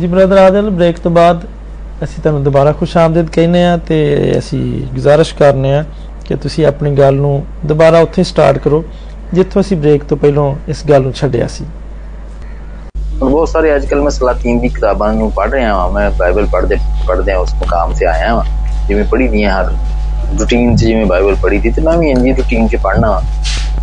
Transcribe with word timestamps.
ਜੀ 0.00 0.06
brother 0.06 0.36
ਆਦਲ 0.36 0.70
break 0.70 0.98
ਤੋਂ 0.98 1.10
ਬਾਅਦ 1.10 1.44
ਅਸੀਂ 2.04 2.22
ਤੁਹਾਨੂੰ 2.22 2.42
ਦੁਬਾਰਾ 2.44 2.72
ਖੁਸ਼ 2.72 2.96
ਆਮਦੀਦ 2.96 3.28
ਕਹਿੰਦੇ 3.30 3.64
ਆ 3.64 3.76
ਤੇ 3.76 3.98
ਅਸੀਂ 4.38 4.60
ਗੁਜ਼ਾਰਿਸ਼ 4.94 5.34
ਕਰਨੇ 5.34 5.74
ਆ 5.74 5.84
ਕਿ 6.26 6.34
ਤੁਸੀਂ 6.34 6.66
ਆਪਣੀ 6.66 6.90
ਗੱਲ 6.90 7.14
ਨੂੰ 7.14 7.42
ਦੁਬਾਰਾ 7.66 7.98
ਉੱਥੇ 8.00 8.22
ਸਟਾਰਟ 8.22 8.58
ਕਰੋ 8.58 8.84
ਜਿੱਥੋਂ 9.34 9.62
ਅਸੀਂ 9.62 9.76
ਬ੍ਰੇਕ 9.76 10.04
ਤੋਂ 10.04 10.16
ਪਹਿਲਾਂ 10.16 10.52
ਇਸ 10.68 10.84
ਗੱਲ 10.88 11.02
ਨੂੰ 11.02 11.12
ਛੱਡਿਆ 11.12 11.46
ਸੀ। 11.46 11.64
ਹੁਣ 13.22 13.30
ਬਹੁਤ 13.30 13.48
ਸਾਰੇ 13.48 13.74
ਅੱਜ 13.76 13.86
ਕੱਲ 13.86 14.00
ਮੈਂ 14.02 14.10
ਸਲਾਤੀਨ 14.10 14.58
ਦੀ 14.60 14.68
ਕਿਤਾਬਾਂ 14.68 15.12
ਨੂੰ 15.14 15.30
ਪੜ੍ਹ 15.32 15.52
ਰਿਹਾ 15.52 15.74
ਹਾਂ 15.74 15.88
ਮੈਂ 15.90 16.10
ਬਾਈਬਲ 16.10 16.46
ਪੜ੍ਹਦੇ 16.46 16.76
ਪੜ੍ਹਦੇ 17.08 17.34
ਉਸ 17.34 17.54
ਮੁਕਾਮ 17.54 17.92
ਤੇ 17.94 18.06
ਆਇਆ 18.06 18.34
ਹਾਂ। 18.34 18.42
ਜਿਵੇਂ 18.88 19.04
ਪੜ੍ਹੀ 19.04 19.28
ਦੀਆਂ 19.28 19.50
ਹਰ 19.52 19.72
ਰੂਟੀਨ 20.40 20.76
'ਚ 20.76 20.80
ਜਿਵੇਂ 20.80 21.06
ਬਾਈਬਲ 21.06 21.34
ਪੜ੍ਹੀ 21.34 21.58
ਦੀ 21.58 21.70
ਤੇ 21.70 21.82
ਮੈਂ 21.82 21.96
ਵੀ 21.98 22.10
ਇੰਜੀ 22.10 22.32
ਰੂਟੀਨ 22.32 22.68
'ਚ 22.68 22.76
ਪੜ੍ਹਨਾ 22.76 23.20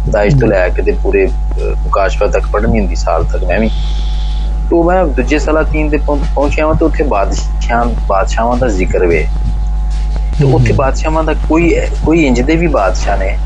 ਦਾਇਸ਼ 0.10 0.36
ਤੋਂ 0.36 0.48
ਲੈ 0.48 0.68
ਕੇ 0.70 0.82
ਤੇ 0.82 0.92
ਪੂਰੇ 1.04 1.26
ਅਹ, 1.28 1.76
ਮੁਕਾਸ਼ਫਾ 1.84 2.28
ਤੱਕ 2.28 2.48
ਪੜ੍ਹਨੀ 2.52 2.80
ਹੁੰਦੀ 2.80 2.96
ਸਾਲ 2.96 3.24
ਤੱਕ 3.24 3.44
ਮੈਂ 3.44 3.60
ਵੀ। 3.60 3.70
ਤੋਂ 4.72 4.84
ਮੈਂ 4.84 5.06
ਦੂਜੇ 5.06 5.40
ਸਲਾਤੀਨ 5.40 5.90
ਦੇ 5.90 5.98
ਪਹੁੰ- 5.98 6.26
ਪਹੁੰਚਿਆ 6.36 6.66
ਹਾਂ 6.68 6.74
ਤਾਂ 6.74 6.88
ਉੱਥੇ 6.88 7.04
ਬਾਦਸ਼ਾਹਾਂ 7.04 7.86
ਬਾਦਸ਼ਾਹਾਂ 8.08 8.58
ਦਾ 8.58 8.68
ਜ਼ਿਕਰ 8.68 9.06
ਵੇ। 9.06 9.28
ਤੇ 10.40 10.46
ਉੱਥੇ 10.46 10.74
ਬਾਦਸ਼ਾਹਾਂ 10.74 11.24
ਦਾ 11.24 11.34
ਕੋਈ 11.50 11.76
ਕੋਈ 12.06 12.26
ਇੰਜ 12.26 12.42
ਦੇ 12.42 12.56
ਵੀ 12.56 12.68
ਬਾਦਸ਼ਾਹ 12.68 13.18
ਨੇ 13.18 13.38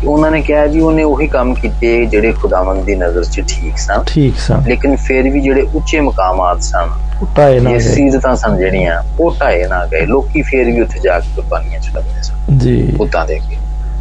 ਕਿ 0.00 0.06
ਉਹਨਾਂ 0.06 0.30
ਨੇ 0.30 0.40
ਕਿਹਾ 0.42 0.66
ਜੀ 0.66 0.80
ਉਹਨੇ 0.80 1.02
ਉਹੀ 1.02 1.26
ਕੰਮ 1.26 1.54
ਕੀਤੇ 1.54 2.06
ਜਿਹੜੇ 2.06 2.32
ਖੁਦਾਵੰਦ 2.32 2.84
ਦੀ 2.84 2.94
ਨਜ਼ਰ 2.94 3.24
'ਚ 3.24 3.40
ਠੀਕ 3.48 3.78
ਸਨ। 3.78 4.04
ਠੀਕ 4.06 4.38
ਸਨ। 4.38 4.62
ਲੇਕਿਨ 4.68 4.96
ਫਿਰ 4.96 5.30
ਵੀ 5.30 5.40
ਜਿਹੜੇ 5.40 5.66
ਉੱਚੇ 5.74 6.00
ਮਕਾਮਾਤ 6.00 6.62
ਸਨ 6.62 6.90
ਉਟਾਏ 7.22 7.60
ਨਾ 7.60 7.70
ਇਹ 7.70 7.74
ਗਏ। 7.74 7.80
ਸੀਜ਼ਤਾਂ 7.80 8.36
ਸਨ 8.36 8.56
ਜਿਹੜੀਆਂ 8.56 9.02
ਉਹ 9.20 9.36
ਢਾਏ 9.40 9.66
ਨਾ 9.66 9.86
ਗਏ। 9.86 10.06
ਲੋਕੀ 10.06 10.42
ਫਿਰ 10.42 10.64
ਵੀ 10.64 10.80
ਉੱਥੇ 10.80 11.00
ਜਾ 11.00 11.20
ਕੇ 11.20 11.28
ਕੁਰਬਾਨੀਆਂ 11.36 11.80
ਚੜਾਉਂਦੇ 11.80 12.22
ਸਨ। 12.22 12.58
ਜੀ। 12.58 12.82
ਬੁੱਤਾਂ 12.82 13.26
ਦੇ 13.26 13.36
ਅੱਗੇ। 13.36 13.56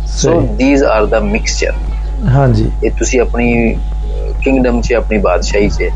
So 0.07 0.41
these 0.59 0.84
are 0.84 1.05
the 1.05 1.20
mixture 1.20 1.73
ਹਾਂਜੀ। 2.27 2.71
ਇਹ 2.84 2.91
ਤੁਸੀਂ 2.91 3.21
ਆਪਣੀ 3.21 3.77
ਕਿੰਗਡਮ 4.44 4.82
'ਚ 4.82 4.94
ਆਪਣੀ 4.94 5.18
ਬਾਦਸ਼ਾਹੀ 5.18 5.70
'ਚ 5.70 5.90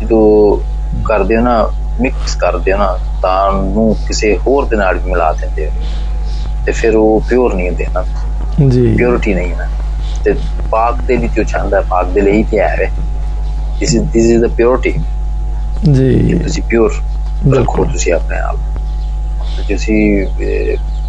ਜਦੋਂ 0.00 0.60
ਕਰਦੇ 1.04 1.36
ਹੋ 1.36 1.42
ਨਾ 1.42 1.56
ਮਿਕਸ 2.00 2.34
ਕਰਦੇ 2.36 2.72
ਹੋ 2.72 2.78
ਨਾ 2.78 2.96
ਤਾਂ 3.22 3.52
ਨੂੰ 3.52 3.94
ਕਿਸੇ 4.06 4.36
ਹੋਰ 4.38 4.66
ਦੇ 4.66 4.76
ਨਾਲ 4.76 4.98
ਵੀ 4.98 5.10
ਮਿਲਾ 5.10 5.32
ਦਿੰਦੇ 5.32 5.66
ਹੋ। 5.66 5.72
ਤੇ 6.66 6.72
ਫਿਰ 6.72 6.96
ਉਹ 6.96 7.20
ਪਿਓਰ 7.28 7.54
ਨਹੀਂ 7.54 7.68
ਹੁੰਦੇ 7.68 7.86
ਨਾ। 7.88 8.04
ਜੀ। 8.68 8.86
ਪਿਓਰਿਟੀ 8.96 9.34
ਨਹੀਂ 9.34 9.50
ਹੈ 9.50 9.56
ਨਾ। 9.56 9.68
ਤੇ 10.24 10.32
ਪਾਕ 10.70 11.00
ਦੇ 11.02 11.16
ਵਿੱਚ 11.16 11.38
ਉਹ 11.38 11.44
ਚਾਹੁੰਦਾ 11.44 11.80
ਪਾਕ 11.90 12.08
ਦੇ 12.08 12.20
ਲਈ 12.20 12.42
ਕੀ 12.42 12.58
ਹੈ। 12.58 12.90
This 13.80 13.92
is 13.92 14.02
this 14.10 14.26
is 14.30 14.42
the 14.42 14.50
purity 14.52 14.92
ਜੀ। 15.92 16.38
ਤੁਸੀਂ 16.38 16.62
ਪਿਓਰ 16.62 16.92
ਰੱਖੋ 17.50 17.84
ਤੁਸੀਂ 17.84 18.12
ਆਪਣੇ 18.12 18.38
ਆਪ। 18.40 18.56
ਤੇ 19.56 19.62
ਤੁਸੀਂ 19.64 20.26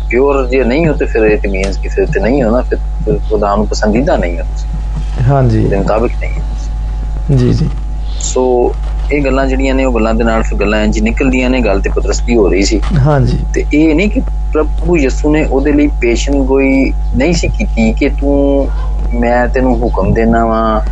ਪਿਓਰ 0.10 0.46
ਜੇ 0.48 0.64
ਨਹੀਂ 0.64 0.88
ਹੋ 0.88 0.94
ਤੇ 0.94 1.06
ਫਿਰ 1.06 1.24
ਇਟ 1.26 1.48
ਮੀਨਸ 1.48 1.78
ਕਿ 1.78 1.90
ਫਿਰ 1.90 2.06
ਤੇ 2.06 2.20
ਨਹੀਂ 2.20 2.42
ਹੋ 2.44 2.50
ਨਾ 2.52 2.62
ਫਿਰ 2.62 2.78
ਫਿਰ 3.06 3.20
ਖੁਦਾ 3.20 3.56
ਨੂੰ 3.56 3.68
ਪਸੰਦੀਦਾ 3.68 4.18
ਨਹੀਂ 4.18 4.40
ਹੋ। 4.40 4.44
ਤੁਸੀਂ 4.46 4.70
ਹਾਂਜੀ। 5.24 5.68
ਦੇ 5.68 5.80
ਹੋ 8.22 8.26
ਸੋ 8.26 8.74
ਇਹ 9.14 9.24
ਗੱਲਾਂ 9.26 9.48
ਜਿਹੜੀਆਂ 9.48 9.76
ਨੇ 9.76 9.86
ਉਹ 9.86 9.94
ਗੱਲਾਂ 9.94 10.14
ਦੇ 10.14 10.24
ਨਾਲ 10.24 10.44
ਫਿਰ 10.44 10.60
ਗੱਲਾਂ 10.60 10.84
ਇੰਜ 10.84 11.00
ਨਿਕਲਦੀਆਂ 11.00 11.50
ਨੇ 11.50 11.60
ਗੱਲ 11.60 11.82
ਤੇ 11.82 11.90
ਕੁਦਰਤੀ 11.90 12.36
ਹੋ 12.36 12.50
ਰਹੀ 12.50 12.64
ਸੀ। 12.64 12.82
ਹਾਂਜੀ। 13.00 13.40
ਤੇ 13.54 13.66
ਇਹ 13.74 13.96
ਨਹੀਂ 13.96 14.10
ਕਿ 14.10 14.22
ਪ੍ਰਭੂ 14.54 14.98
ਯਿਸੂ 14.98 15.32
ਨੇ 15.32 15.44
ਉਹਦੇ 15.44 15.72
ਲਈ 15.72 15.88
ਪੇਸ਼ਨ 15.88 16.46
ਕੋਈ 16.46 16.94
ਨਹੀਂ 17.16 17.34
ਸੀ 17.34 17.48
ਕੀਤੀ 17.48 17.94
ਕਿ 17.94 18.10
ਤੂੰ 18.10 18.68
ਮੈਂ 19.14 19.48
ਤੈਨੂੰ 19.48 19.76
ਹੁਕਮ 19.78 20.14
ਦੇਣਾ 20.14 20.46
ਵਾ 20.46 20.86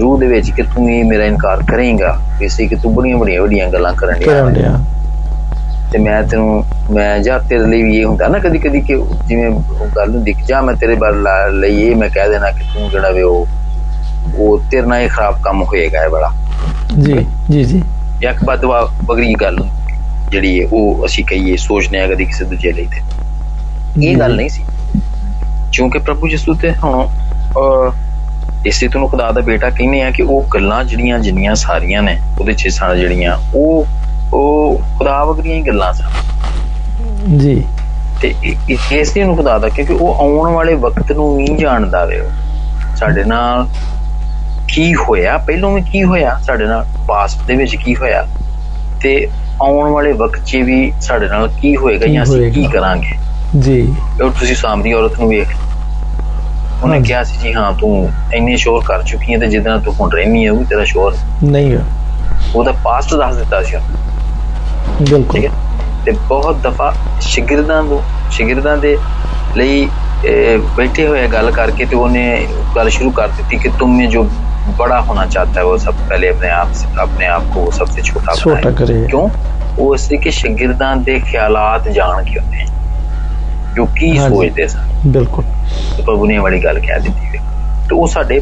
ਰੂਹ 0.00 0.18
ਦੇ 0.18 0.26
ਵਿੱਚ 0.26 0.50
ਕਿ 0.50 0.62
ਤੂੰ 0.62 0.90
ਇਹ 0.90 1.04
ਮੇਰਾ 1.04 1.24
ਇਨਕਾਰ 1.24 1.62
ਕਰੇਂਗਾ। 1.62 2.18
ਇਸੇ 2.42 2.66
ਕਿ 2.66 2.76
ਤੂੰ 2.76 2.94
ਬੜੀਆਂ 2.94 3.16
ਬੜੀਆਂ 3.16 3.42
ਵੱਡੀਆਂ 3.42 3.68
ਗੱਲਾਂ 3.68 3.92
ਕਰਨ 3.92 4.18
ਡਿਆ 4.18 4.78
ਤੇ 5.92 5.98
ਮੈਂ 5.98 6.22
ਤੈਨੂੰ 6.22 6.64
ਮੈਂ 6.90 7.18
ਜਾਂ 7.18 7.40
ਤੇਰੇ 7.40 7.66
ਲਈ 7.66 7.82
ਵੀ 7.82 7.98
ਇਹ 7.98 8.04
ਹੁੰਦਾ 8.04 8.28
ਨਾ 8.28 8.38
ਕਦੀ 8.38 8.58
ਕਦੀ 8.58 8.80
ਕਿ 8.80 8.94
ਜਿਵੇਂ 9.26 9.50
ਗੱਲ 9.96 10.22
ਕਿ 10.24 10.34
ਜਾਂ 10.48 10.62
ਮੈਂ 10.62 10.74
ਤੇਰੇ 10.74 10.94
ਬਾਰੇ 10.94 11.16
ਲਈ 11.52 11.82
ਇਹ 11.82 11.96
ਮੈਂ 11.96 12.08
ਕਹਿ 12.08 12.28
ਦੇਣਾ 12.28 12.50
ਕਿ 12.50 12.64
ਤੂੰ 12.74 12.90
ਜਿਹੜਾ 12.90 13.10
ਵੇ 13.10 13.22
ਉਹ 13.22 13.46
ਉਹ 14.38 14.60
ਤੇਰੇ 14.70 14.86
ਨਾਲ 14.86 15.00
ਇਹ 15.00 15.08
ਖਰਾਬ 15.08 15.42
ਕੰਮ 15.42 15.62
ਹੋਏਗਾ 15.62 16.04
ਇਹ 16.04 16.10
ਬੜਾ 16.10 16.32
ਜੀ 17.02 17.26
ਜੀ 17.50 17.64
ਜੀ। 17.64 17.82
ਇੱਕ 18.24 18.44
ਬਦਵਾ 18.44 18.88
ਬਗੜੀ 19.04 19.34
ਗੱਲ 19.34 19.68
ਜਿਹੜੀ 20.28 20.62
ਹੈ 20.62 20.66
ਉਹ 20.72 21.06
ਅਸੀਂ 21.06 21.24
ਕਹੀਏ 21.24 21.56
ਸੋਚਨੇ 21.56 22.00
ਆ 22.00 22.06
ਕਦੀ 22.06 22.24
ਕਿਸੇ 22.24 22.44
ਦੂਜੇ 22.44 22.72
ਲਈ 22.72 22.86
ਤੇ। 22.86 23.00
ਇਹ 24.06 24.16
ਗੱਲ 24.16 24.36
ਨਹੀਂ 24.36 24.48
ਸੀ। 24.48 24.64
ਕਿਉਂਕਿ 25.72 25.98
ਪ੍ਰਭੂ 25.98 26.28
ਯਿਸੂ 26.28 26.54
ਤੇ 26.54 26.74
ਹੁਣ 26.84 27.08
ਇਸੇ 28.66 28.88
ਤੋਂ 28.88 29.08
ਖੁਦਾ 29.08 29.32
ਦਾ 29.32 29.40
ਬੇਟਾ 29.40 29.70
ਕਹਿੰਦੇ 29.70 30.02
ਆ 30.02 30.10
ਕਿ 30.10 30.22
ਉਹ 30.22 30.44
ਗੱਲਾਂ 30.54 30.84
ਜਿਹੜੀਆਂ 30.84 31.18
ਜਿੰਨੀਆਂ 31.18 31.54
ਸਾਰੀਆਂ 31.54 32.02
ਨੇ 32.02 32.20
ਉਹਦੇ 32.40 32.52
ਚ 32.52 32.68
ਸਨ 32.68 32.96
ਜਿਹੜੀਆਂ 32.96 33.38
ਉਹ 33.54 33.86
ਉਹ 34.34 34.80
ਖੁਦਾ 34.98 35.24
ਵਗਰੀਆਂ 35.24 35.56
ਹੀ 35.56 35.62
ਗੱਲਾਂ 35.62 35.92
ਸਨ। 35.92 36.06
ਜੀ। 37.38 37.64
ਤੇ 38.20 38.34
ਇਸ 38.92 39.16
ਨੂੰ 39.16 39.36
ਖੁਦਾ 39.36 39.58
ਦਾ 39.58 39.68
ਕਿਉਂਕਿ 39.68 39.92
ਉਹ 39.92 40.14
ਆਉਣ 40.14 40.52
ਵਾਲੇ 40.52 40.74
ਵਕਤ 40.74 41.12
ਨੂੰ 41.12 41.36
ਨਹੀਂ 41.36 41.56
ਜਾਣਦਾ 41.56 42.04
ਵੇ। 42.04 42.22
ਸਾਡੇ 42.96 43.24
ਨਾਲ 43.24 43.66
ਕੀ 44.74 44.94
ਹੋਇਆ? 44.94 45.36
ਪਹਿਲਾਂ 45.38 45.70
ਵੀ 45.70 45.80
ਕੀ 45.82 46.02
ਹੋਇਆ 46.04 46.38
ਸਾਡੇ 46.42 46.64
ਨਾਲ? 46.64 46.86
ਪਾਸਟ 47.08 47.42
ਦੇ 47.46 47.54
ਵਿੱਚ 47.54 47.74
ਕੀ 47.76 47.94
ਹੋਇਆ? 47.96 48.26
ਤੇ 49.00 49.28
ਆਉਣ 49.62 49.90
ਵਾਲੇ 49.90 50.12
ਵਕਤ 50.12 50.44
'ਚ 50.44 50.56
ਵੀ 50.56 50.92
ਸਾਡੇ 51.00 51.28
ਨਾਲ 51.28 51.48
ਕੀ 51.60 51.76
ਹੋਏਗਾ 51.76 52.06
ਜਾਂ 52.06 52.22
ਅਸੀਂ 52.22 52.52
ਕੀ 52.52 52.64
ਕਰਾਂਗੇ? 52.64 53.16
ਜੀ। 53.58 53.80
ਉਹ 54.22 54.30
ਤੁਸੀਂ 54.30 54.54
ਸਾਹਮਣੀ 54.54 54.92
ਔਰਤ 54.92 55.18
ਨੂੰ 55.20 55.28
ਵੇਖ 55.28 55.48
ਉਹਨੇ 56.82 57.00
ਕਿਹਾ 57.00 57.22
ਸੀ 57.24 57.38
ਜੀ 57.38 57.52
ਹਾਂ 57.54 57.72
ਤੂੰ 57.72 58.08
ਇੰਨੇ 58.34 58.56
ਸ਼ੋਰ 58.56 58.82
ਕਰ 58.84 59.02
ਚੁੱਕੀ 59.02 59.34
ਹੈ 59.34 59.38
ਤੇ 59.38 59.46
ਜਿੱਦਾਂ 59.46 59.78
ਤੂੰ 59.78 59.94
ਹੁਣ 60.00 60.10
ਰਹਿਣੀ 60.10 60.46
ਹੈ 60.46 60.50
ਉਹ 60.52 60.64
ਤੇਰਾ 60.64 60.84
ਸ਼ੋਰ 60.84 61.16
ਨਹੀਂ 61.44 61.72
ਹੈ। 61.72 61.84
ਉਹਦਾ 62.54 62.72
ਪਾਸਟ 62.72 63.14
ਦੱਸ 63.14 63.36
ਦਿੱਤਾ 63.36 63.62
ਸੀ 63.62 63.76
ਬਿਲਕੁਲ। 65.00 65.48
ਤੇ 66.04 66.12
ਬਹੁਤ 66.28 66.56
ਦਫਾ 66.56 66.92
ਸ਼ਾਗਿਰਦਾਂ 67.20 67.82
ਨੂੰ 67.82 68.02
ਸ਼ਾਗਿਰਦਾਂ 68.30 68.76
ਦੇ 68.76 68.96
ਲਈ 69.56 69.88
ਬੈਠੇ 70.76 71.06
ਹੋਏ 71.06 71.26
ਗੱਲ 71.28 71.50
ਕਰਕੇ 71.50 71.84
ਤੇ 71.84 71.96
ਉਹਨੇ 71.96 72.46
ਗੱਲ 72.76 72.88
ਸ਼ੁਰੂ 72.88 73.10
ਕਰ 73.10 73.28
ਦਿੱਤੀ 73.28 73.56
ਕਿ 73.56 73.68
ਤੁਮਨੇ 73.68 74.06
ਜੋ 74.06 74.26
बड़ा 74.77 74.97
होना 75.03 75.23
चाहता 75.27 75.59
है 75.59 75.65
वो 75.65 75.77
सब 75.79 76.01
पहले 76.05 76.27
अपने 76.29 76.49
आप 76.53 76.73
से 76.73 76.87
अपने 77.01 77.27
आप 77.29 77.45
को 77.53 77.61
सबसे 77.73 78.03
छोटा 78.03 78.35
ਛੋਟਾ 78.35 78.55
बनाए 78.59 78.73
ਕਰੇ 78.75 78.97
ਕਿਉਂ 79.07 79.27
ਉਹ 79.77 79.93
ਇਸ 79.95 80.09
ਲਈ 80.11 80.17
ਕਿ 80.17 80.31
ਸ਼ਾਗਿਰਦਾਂ 80.33 80.95
ਦੇ 81.03 81.19
ਖਿਆਲਾਤ 81.21 81.87
ਜਾਣ 81.91 82.23
ਕੇ 82.23 82.39
ਉਹਨੇ 82.39 82.65
ਜੋ 83.75 83.85
ਕੀ 83.93 84.09
ਹਾਂਜੀ। 84.17 84.35
ਸੋਚਦੇ 84.35 84.67
ਸਨ 84.67 85.09
ਬਿਲਕੁਲ 85.09 85.43
ਤੇ 85.97 86.03
ਪ੍ਰਭੂ 86.03 86.25
ਨੇ 86.25 86.35
ਇਹ 86.35 86.39
ਵਾਲੀ 86.39 86.63
ਗੱਲ 86.63 86.79
ਕਹਿ 86.79 86.99
ਦਿੱਤੀ 86.99 87.29
ਵੇ 87.29 87.39
ਤੇ 87.89 87.95
ਉਹ 87.95 88.07
ਸਾਡੇ 88.07 88.39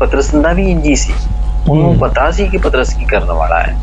ਪਤਰਸ 0.00 0.34
ਦਾ 0.36 0.52
ਵੀ 0.52 0.70
ਇੰਜੀ 0.70 0.94
ਸੀ 0.96 1.12
ਉਹਨੂੰ 1.68 1.92
ਹਮ। 1.92 1.98
ਪਤਾ 1.98 2.30
ਸੀ 2.30 2.46
ਕਿ 2.48 2.58
ਪਤਰਸ 2.60 2.94
ਕੀ 2.94 3.04
ਕਰਨ 3.06 3.30
ਵਾਲਾ 3.32 3.60
ਹੈ 3.60 3.74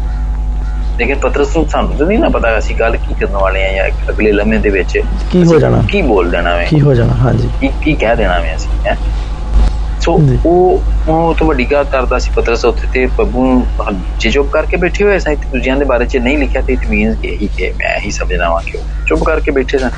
ਲੇਕਿਨ 0.99 1.19
ਪਤਰਸ 1.19 1.55
ਨੂੰ 1.55 1.67
ਸਾਨੂੰ 1.69 1.95
ਤਾਂ 1.97 2.05
ਨਹੀਂ 2.07 2.19
ਨਾ 2.19 2.29
ਪਤਾ 2.29 2.57
ਅਸੀਂ 2.57 2.75
ਗੱਲ 2.75 2.97
ਕੀ 2.97 3.13
ਕਰਨ 3.15 3.35
ਵਾਲੇ 3.37 3.63
ਆ 3.63 3.71
ਜਾਂ 3.73 3.87
ਅਗਲੇ 4.09 4.31
ਲਮਹੇ 4.31 4.57
ਦੇ 4.59 4.69
ਵਿੱਚ 4.69 4.97
ਕੀ 5.31 5.37
ਹੋ 5.37 5.43
ਅਸੀਂ 5.43 5.59
ਜਾਣਾ 5.59 5.81
ਕੀ 5.91 6.01
ਬੋਲ 6.03 6.29
ਦੇਣਾ 6.31 6.55
ਵੇ 6.55 6.65
ਕੀ 6.65 6.81
ਹੋ 6.81 6.93
ਜਾਣਾ 6.93 7.13
ਹਾਂਜੀ 7.17 7.49
ਕੀ 7.61 7.69
ਕੀ 7.81 7.93
ਕਹਿ 7.95 8.15
ਦੇਣਾ 8.15 8.39
ਵੇ 8.39 8.55
ਅਸੀਂ 8.55 8.69
ਹੈ 8.87 8.97
ਸੋ। 10.04 10.20
ਉਹ 10.46 10.82
ਉਹ 11.08 11.34
ਤੋਂ 11.34 11.46
ਵੱਡੀ 11.46 11.64
ਗੱਲ 11.64 11.84
ਕਰਦਾ 11.84 12.18
ਸੀ 12.18 12.30
ਪਤਰਸ 12.34 12.64
ਉੱਥੇ 12.64 12.86
ਤੇ 12.92 13.06
ਪ੍ਰਭੂ 13.06 13.46
ਨੂੰ 13.46 13.66
ਜੇ 14.18 14.30
ਚੁੱਪ 14.30 14.50
ਕਰਕੇ 14.50 14.76
ਬੈਠੇ 14.76 15.04
ਹੋਏ 15.04 15.18
ਸਨ 15.18 15.34
ਦੂਜਿਆਂ 15.34 15.76
ਦੇ 15.76 15.84
ਬਾਰੇ 15.84 16.06
ਚ 16.06 16.16
ਨਹੀਂ 16.16 16.38
ਲਿਖਿਆ 16.38 16.62
ਤੇ 16.62 16.72
ਇਟ 16.72 16.86
ਮੀਨਸ 16.90 17.16
ਇਹੀ 17.24 17.48
ਕਿ 17.56 17.70
ਮੈਂ 17.70 18.00
ਹੀ 18.00 18.10
ਸਮਝਣਾ 18.10 18.50
ਵਾਂ 18.50 18.62
ਕਿ 18.62 18.78
ਚੁੱਪ 19.06 19.24
ਕਰਕੇ 19.24 19.50
ਬੈਠੇ 19.50 19.78
ਸਨ। 19.78 19.90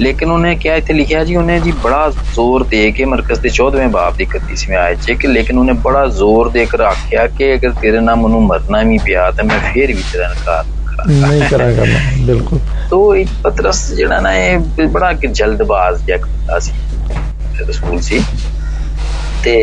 ਲੇਕਿਨ 0.00 0.30
ਉਹਨੇ 0.30 0.54
ਕਿਹਾ 0.56 0.74
ਇੱਥੇ 0.74 0.94
ਲਿਖਿਆ 0.94 1.24
ਜੀ 1.24 1.36
ਉਹਨੇ 1.36 1.60
ਜੀ 1.60 1.72
ਬੜਾ 1.72 2.12
ਜ਼ੋਰ 2.34 2.64
ਦੇ 2.64 2.90
ਕੇ 2.92 3.04
ਮਰਕਜ਼ 3.04 3.40
ਦੇ 3.40 3.48
14ਵੇਂ 3.48 3.88
ਬਾਬ 3.88 4.16
ਦੀ 4.16 4.26
31ਵੀਂ 4.26 4.76
ਆਇਤ 4.76 5.00
'ਚ 5.00 5.12
ਕਿ 5.12 5.28
ਲੇਕਿਨ 5.28 5.58
ਉਹਨੇ 5.58 5.72
ਬੜਾ 5.72 6.06
ਜ਼ੋਰ 6.06 6.50
ਦੇ 6.50 6.66
ਕੇ 6.66 6.82
ਆਖਿਆ 6.84 7.26
ਕਿ 7.26 7.54
ਅਗਰ 7.54 7.70
ਤੇਰੇ 7.70 8.00
ਨਾਲ 8.00 8.16
ਮੈਨੂੰ 8.16 8.42
ਮਰਨਾ 8.46 8.82
ਵੀ 8.82 8.98
ਪਿਆ 8.98 9.30
ਤਾਂ 9.30 9.44
ਮੈਂ 9.44 9.58
ਫੇਰ 9.58 9.86
ਵੀ 9.86 10.02
ਤੇਰਾ 10.12 10.28
ਇਨਕਾਰ 10.28 10.64
ਨਹੀਂ 11.08 11.42
ਕਰਾਂਗਾ 11.50 11.84
ਬਿਲਕੁਲ। 12.26 12.58
ਤੋ 12.90 13.14
ਇੱਕ 13.16 13.30
ਪਤਰਸ 13.42 13.92
ਜਿਹੜਾ 13.92 14.20
ਨਾ 14.20 14.34
ਇਹ 14.34 14.58
ਬੜਾ 14.88 15.12
ਕਿ 15.12 15.26
ਜਲਦਬਾਜ਼ 15.26 16.02
ਜਿਹਾ 16.04 16.58
ਸੀ 16.58 16.72
ਰਸੂਲ 17.68 18.00
ਸੀ। 18.00 18.20
ਤੇ 19.44 19.56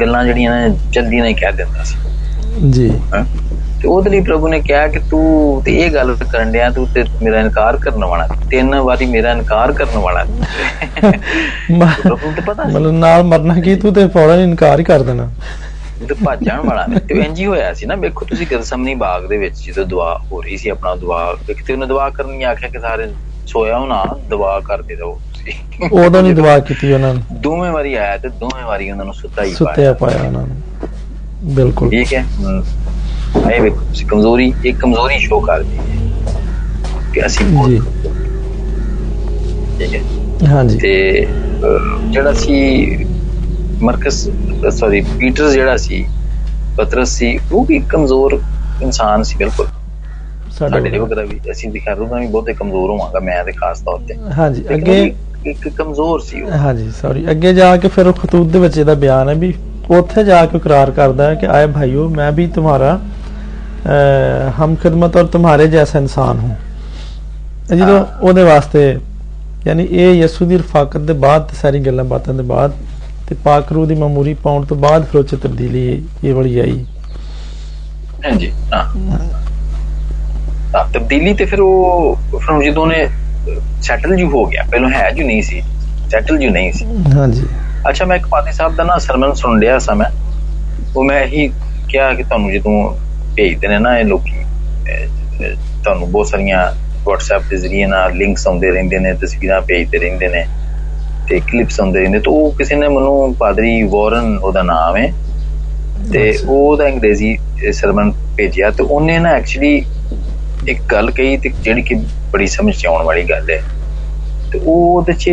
ਗੱਲਾਂ 0.00 0.24
ਜਿਹੜੀਆਂ 0.24 0.56
ਨੇ 0.60 0.76
ਜਲਦੀ 0.90 1.20
ਨਹੀਂ 1.20 1.34
ਕਹਿ 1.36 1.52
ਦਿੰਦਾ 1.52 1.84
ਸੀ। 1.84 2.70
ਜੀ। 2.70 2.88
ਤੇ 3.82 3.88
ਉਹਦੇ 3.88 4.10
ਲਈ 4.10 4.20
ਪ੍ਰਭੂ 4.20 4.48
ਨੇ 4.48 4.60
ਕਿਹਾ 4.60 4.86
ਕਿ 4.88 4.98
ਤੂੰ 5.10 5.62
ਤੇ 5.64 5.74
ਇਹ 5.76 5.90
ਗੱਲ 5.90 6.14
ਕਰਨ 6.22 6.52
ਡਿਆ 6.52 6.70
ਤੂੰ 6.70 6.86
ਤੇ 6.88 7.04
ਮੇਰਾ 7.22 7.40
ਇਨਕਾਰ 7.40 7.76
ਕਰਨ 7.76 8.04
ਵਾਲਾ 8.04 8.26
ਤਿੰਨ 8.50 8.74
ਵਾਰੀ 8.80 9.06
ਮੇਰਾ 9.06 9.32
ਇਨਕਾਰ 9.32 9.72
ਕਰਨ 9.72 9.98
ਵਾਲਾ 9.98 10.24
ਪ੍ਰਭੂ 11.98 12.26
ਨੂੰ 12.26 12.34
ਤਾਂ 12.34 12.42
ਪਤਾ 12.44 12.64
ਮਤਲਬ 12.64 12.92
ਨਾਲ 12.92 13.22
ਮਰਨਾ 13.24 13.60
ਕੀ? 13.60 13.74
ਤੂੰ 13.76 13.92
ਤੇ 13.94 14.06
ਫੌਰਨ 14.08 14.40
ਇਨਕਾਰ 14.40 14.78
ਹੀ 14.78 14.84
ਕਰ 14.84 15.02
ਦੇਣਾ। 15.02 15.30
ਤੇ 16.08 16.14
ਭੱਜਣ 16.24 16.60
ਵਾਲਾ 16.60 16.84
ਨੇ 16.86 16.98
ਤੇ 17.00 17.14
ਇੰਜ 17.18 17.38
ਹੀ 17.40 17.46
ਹੋਇਆ 17.46 17.72
ਸੀ 17.74 17.86
ਨਾ 17.86 17.94
ਵੇਖੋ 17.94 18.24
ਤੁਸੀਂ 18.24 18.46
ਗਦਸਮਨੀ 18.46 18.94
ਬਾਗ 18.94 19.24
ਦੇ 19.26 19.36
ਵਿੱਚ 19.38 19.60
ਜਦੋਂ 19.60 19.84
ਦੁਆ 19.86 20.16
ਹੋ 20.32 20.40
ਰਹੀ 20.42 20.56
ਸੀ 20.56 20.68
ਆਪਣਾ 20.68 20.94
ਦੁਆ 20.96 21.18
ਕਿਤੇ 21.46 21.72
ਉਹਨੇ 21.72 21.86
ਦੁਆ 21.86 22.08
ਕਰਨ 22.10 22.42
ਆਖਿਆ 22.44 22.68
ਕਿ 22.68 22.78
ਸਾਰੇ 22.78 23.06
ਸੋਇਆ 23.46 23.78
ਹੋ 23.78 23.86
ਨਾ 23.86 24.04
ਦੁਆ 24.28 24.58
ਕਰਦੇ 24.60 24.94
ਰਹੋ। 24.94 25.18
ਤੁਸੀਂ 25.48 25.98
ਉਦੋਂ 25.98 26.22
ਨਹੀਂ 26.22 26.34
ਦੁਆ 26.34 26.58
ਕੀਤੀ 26.60 26.92
ਉਹਨਾਂ 26.92 27.14
ਨੇ। 27.14 27.20
ਦੋਵੇਂ 27.40 27.70
ਵਾਰੀ 27.72 27.94
ਆਇਆ 27.94 28.16
ਤੇ 28.16 28.28
ਦੋਵੇਂ 28.40 28.64
ਵਾਰੀ 28.64 28.90
ਉਹਨਾਂ 28.90 29.04
ਨੂੰ 29.04 29.14
ਸੁੱਤਾ 29.14 29.44
ਹੀ 29.44 29.52
ਸੁੱਤਿਆ 29.54 29.92
ਪਾਇਆ। 29.92 30.22
ਉਹਨਾਂ 30.22 30.46
ਨੂੰ। 30.46 30.56
ਬਿਲਕੁਲ। 31.54 31.90
ਠੀਕ 31.90 32.12
ਹੈ। 32.14 32.24
ਇਹ 33.50 33.60
ਵੇਖੋ 33.60 33.84
ਕਮਜ਼ੋਰੀ 34.08 34.52
ਇਹ 34.66 34.74
ਕਮਜ਼ੋਰੀ 34.74 35.18
ਸ਼ੋ 35.18 35.40
ਕਰਦੀ 35.40 35.78
ਹੈ 35.78 35.84
ਕਿ 37.14 37.26
ਅਸੀਂ 37.26 37.46
ਜੀ। 37.66 37.80
ਠੀਕ 39.78 39.94
ਹੈ। 39.94 40.00
ਹਾਂਜੀ। 40.48 40.78
ਤੇ 40.78 41.26
ਜਿਹੜਾ 42.10 42.32
ਸੀ 42.32 43.06
ਮਰਕਸ 43.82 44.28
ਸੌਰੀ 44.70 45.00
ਪੀਟਰ 45.18 45.50
ਜਿਹੜਾ 45.50 45.76
ਸੀ 45.76 46.04
ਪਤਰਸ 46.78 47.08
ਸੀ 47.08 47.38
ਉਹ 47.52 47.64
ਵੀ 47.64 47.78
ਕਮਜ਼ੋਰ 47.88 48.40
ਇਨਸਾਨ 48.82 49.22
ਸੀ 49.22 49.36
ਬਿਲਕੁਲ। 49.36 49.66
ਸਾਡੇ 50.50 50.80
ਲਈ 50.80 50.98
ਵਗਰਾ 50.98 51.22
ਵੀ 51.22 51.38
ਅਸੀਂ 51.50 51.70
ਦਿਖਾ 51.70 51.92
ਰੂਹਾਂ 51.92 52.20
ਵੀ 52.20 52.26
ਬਹੁਤੇ 52.26 52.52
ਕਮਜ਼ੋਰ 52.54 52.90
ਹੋਵਾਂਗਾ 52.90 53.20
ਮੈਂ 53.20 53.42
ਤੇ 53.44 53.52
ਖਾਸ 53.52 53.80
ਤੌਰ 53.80 53.98
ਤੇ। 54.08 54.14
ਹਾਂਜੀ 54.36 54.64
ਅੱਗੇ 54.74 55.00
ਇੱਕ 55.48 55.68
ਕਮਜ਼ੋਰ 55.68 56.20
ਸੀ 56.20 56.40
ਉਹ। 56.42 56.50
ਹਾਂਜੀ 56.58 56.90
ਸੌਰੀ 57.00 57.30
ਅੱਗੇ 57.30 57.52
ਜਾ 57.54 57.76
ਕੇ 57.76 57.88
ਫਿਰ 57.88 58.06
ਉਹ 58.06 58.12
ਖਤੂਤ 58.12 58.46
ਦੇ 58.48 58.58
ਵਿੱਚ 58.58 58.78
ਇਹਦਾ 58.78 58.94
ਬਿਆਨ 58.96 59.28
ਹੈ 59.28 59.34
ਵੀ 59.34 59.52
ਉੱਥੇ 59.90 60.24
ਜਾ 60.24 60.44
ਕੇ 60.46 60.56
ਇਕਰਾਰ 60.56 60.90
ਕਰਦਾ 60.90 61.28
ਹੈ 61.30 61.34
ਕਿ 61.34 61.46
ਆਏ 61.48 61.66
ਭਾਈਓ 61.66 62.08
ਮੈਂ 62.08 62.30
ਵੀ 62.32 62.46
ਤੁਹਾਡਾ 62.54 62.98
ਅ, 63.86 64.50
ਹਮ 64.58 64.74
ਖਿਦਮਤ 64.76 65.16
ਔਰ 65.16 65.26
ਤੁਮਹਾਰੇ 65.26 65.66
ਜੈਸਾ 65.66 65.98
ਇਨਸਾਨ 65.98 66.38
ਹੂੰ। 66.38 66.56
ਜਦੋਂ 67.76 68.04
ਉਹਦੇ 68.22 68.42
ਵਾਸਤੇ 68.42 68.82
ਯਾਨੀ 69.66 69.84
ਇਹ 69.84 70.14
ਯਿਸੂ 70.14 70.46
ਦੀ 70.46 70.56
ਰਫਾਕਤ 70.58 71.00
ਦੇ 71.00 71.12
ਬਾਅਦ 71.18 71.42
ਤੇ 71.42 71.56
ਸਾਰੀ 71.56 71.80
ਗੱਲਾਂ 71.80 72.04
ਬਾਤਾਂ 72.04 72.34
ਦੇ 72.34 72.42
ਬਾਅਦ 72.42 72.72
ਤੇ 73.28 73.34
ਪਾਕ 73.44 73.72
ਰੂਹ 73.72 73.86
ਦੀ 73.86 73.94
ਮਾਮੂਰੀ 73.94 74.34
ਪਾਉਣ 74.34 74.64
ਤੋਂ 74.64 74.76
ਬਾਅਦ 74.76 75.04
ਫਿਰ 75.04 75.20
ਉਹ 75.20 75.24
'ਚ 75.24 75.34
ਤਬਦੀਲੀ 75.34 75.82
ਇਹ 76.24 76.34
ਵਾਲੀ 76.34 76.58
ਆਈ। 76.58 76.84
ਹਾਂਜੀ 78.24 78.50
ਹਾਂ। 78.74 78.84
ਤਾਂ 80.72 80.84
ਤਬਦੀਲੀ 80.94 81.34
ਤੇ 81.34 81.44
ਫਿਰ 81.44 81.60
ਉਹ 81.60 82.16
ਫਿਰ 82.38 82.62
ਜਦੋਂ 82.62 82.86
ਨੇ 82.86 83.06
ਸੈਟਲ 83.82 84.16
ਜੂ 84.16 84.28
ਹੋ 84.30 84.44
ਗਿਆ 84.46 84.62
ਪਹਿਲਾਂ 84.70 84.90
ਹੈ 84.90 85.10
ਜੂ 85.10 85.26
ਨਹੀਂ 85.26 85.42
ਸੀ 85.42 85.62
ਸੈਟਲ 86.10 86.38
ਜੂ 86.38 86.50
ਨਹੀਂ 86.50 86.72
ਸੀ। 86.72 86.84
ਹਾਂਜੀ। 87.16 87.46
ਅੱਛਾ 87.88 88.04
ਮੈਂ 88.04 88.16
ਇੱਕ 88.16 88.26
ਪਾਦੀ 88.26 88.52
ਸਾਹਿਬ 88.52 88.74
ਦਾ 88.76 88.84
ਨਾ 88.84 88.98
ਸਰਮਨ 88.98 89.32
ਸੁਣ 89.32 89.58
ਲਿਆ 89.58 89.78
ਸਾਂ 89.78 89.94
ਮੈਂ। 89.96 90.10
ਉਹ 90.96 91.04
ਮੈਂ 91.04 91.20
ਇਹੀ 91.20 91.50
ਕਿਹਾ 91.88 92.12
ਕਿ 92.14 92.22
ਤੁਹਾਨੂੰ 92.22 92.52
ਜਦੋਂ 92.52 92.96
ਭੇਜਦੇ 93.36 93.68
ਨੇ 93.68 93.78
ਨਾ 93.78 93.98
ਇਹ 93.98 94.04
ਲੋਕੀ 94.04 94.32
ਤੁਹਾਨੂੰ 95.84 96.10
ਬਹੁਤ 96.10 96.26
ਸਾਰੀਆਂ 96.26 96.72
WhatsApp 97.08 97.48
ਦੇ 97.50 97.56
ਜ਼ਰੀਏ 97.56 97.86
ਨਾਲ 97.86 98.14
ਲਿੰਕਸ 98.16 98.46
ਆਉਂਦੇ 98.46 98.70
ਰਹਿੰਦੇ 98.70 98.98
ਨੇ 98.98 99.12
ਤਸਵੀਰਾਂ 99.12 99.60
ਭੇਜਦੇ 99.60 99.98
ਰਹਿੰਦੇ 99.98 100.28
ਨੇ 100.28 100.44
ਤੇ 101.28 101.40
ਕਲਿੱਪਸ 101.40 101.80
ਆਉਂਦੇ 101.80 102.00
ਰਹਿੰਦੇ 102.00 102.18
ਤਾਂ 102.18 102.32
ਉਹ 102.32 102.52
ਕਿਸੇ 102.52 102.76
ਨੇ 102.76 102.88
ਮੈਨੂੰ 102.88 103.34
ਪਾਦਰੀ 103.34 103.82
ਵਾਰਨ 103.82 104.38
ਉਹਦਾ 104.38 104.62
ਨਾਮ 104.62 104.96
ਹੈ 104.96 105.12
ਤੇ 106.12 106.38
ਉਹਦਾ 106.48 106.86
ਅੰਗਰੇਜ਼ੀ 106.88 107.38
ਸਰਮਨ 107.72 108.12
ਭੇਜਿਆ 108.36 108.70
ਤੇ 108.70 108.82
ਉਹਨੇ 108.82 109.18
ਨਾ 109.18 109.30
ਐਕਚੁਅਲੀ 109.30 109.84
ਇੱਕ 110.68 110.82
ਗੱਲ 110.82 111.10
ਕਹੀ 111.10 111.36
ਤੇ 111.36 111.48
ਜਿਹੜੀ 111.62 111.82
ਕਿ 111.82 111.94
ਬੜੀ 112.32 112.46
ਸਮਝ 112.46 112.74
ਚ 112.76 112.86
ਆਉਣ 112.86 113.02
ਵਾਲੀ 113.02 113.22
ਗੱਲ 113.22 113.50
ਹੈ। 113.50 113.62
ਤੇ 114.52 114.58
ਉਹ 114.58 114.96
ਉਹਦੇ 114.96 115.12
ਚ 115.12 115.30